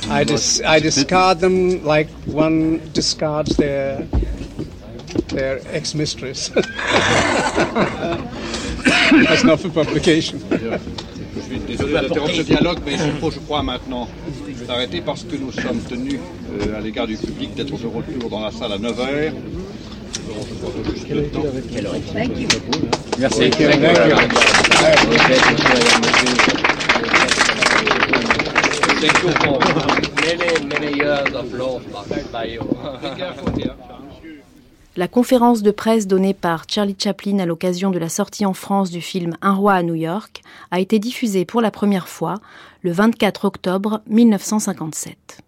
I 0.09 0.23
dis- 0.23 0.61
I 0.65 0.79
discard 0.79 1.39
them 1.39 1.83
like 1.83 2.09
one 2.27 2.79
discards 2.93 3.55
their 3.57 4.05
their 5.29 5.59
ex-mistress. 5.71 6.49
That's 9.27 9.43
not 9.43 9.59
for 9.59 9.69
publication. 9.69 10.39
Je 10.51 11.41
suis 11.41 11.59
désolé 11.67 11.93
d'interrompre 11.93 12.35
ce 12.35 12.41
dialogue, 12.41 12.79
mais 12.85 12.93
il 12.93 13.13
faut, 13.19 13.31
je 13.31 13.39
crois, 13.39 13.63
maintenant 13.63 14.07
s'arrêter 14.67 15.01
parce 15.01 15.23
que 15.23 15.35
nous 15.35 15.51
sommes 15.51 15.81
tenus 15.89 16.19
euh, 16.61 16.77
à 16.77 16.81
l'égard 16.81 17.07
du 17.07 17.17
public 17.17 17.53
d'être 17.55 17.77
de 17.77 17.87
retour 17.87 18.29
dans 18.29 18.39
la 18.41 18.51
salle 18.51 18.71
à 18.73 18.77
9h. 18.77 19.33
Merci. 23.19 23.49
Thank 23.49 23.67
you. 26.47 26.52
La 34.95 35.07
conférence 35.09 35.61
de 35.61 35.71
presse 35.71 36.07
donnée 36.07 36.33
par 36.33 36.63
Charlie 36.69 36.95
Chaplin 36.97 37.39
à 37.39 37.45
l'occasion 37.45 37.89
de 37.89 37.99
la 37.99 38.07
sortie 38.07 38.45
en 38.45 38.53
France 38.53 38.91
du 38.91 39.01
film 39.01 39.35
Un 39.41 39.55
roi 39.55 39.73
à 39.73 39.83
New 39.83 39.95
York 39.95 40.41
a 40.71 40.79
été 40.79 40.99
diffusée 40.99 41.43
pour 41.43 41.59
la 41.59 41.71
première 41.71 42.07
fois 42.07 42.35
le 42.81 42.93
24 42.93 43.43
octobre 43.45 44.01
1957. 44.07 45.43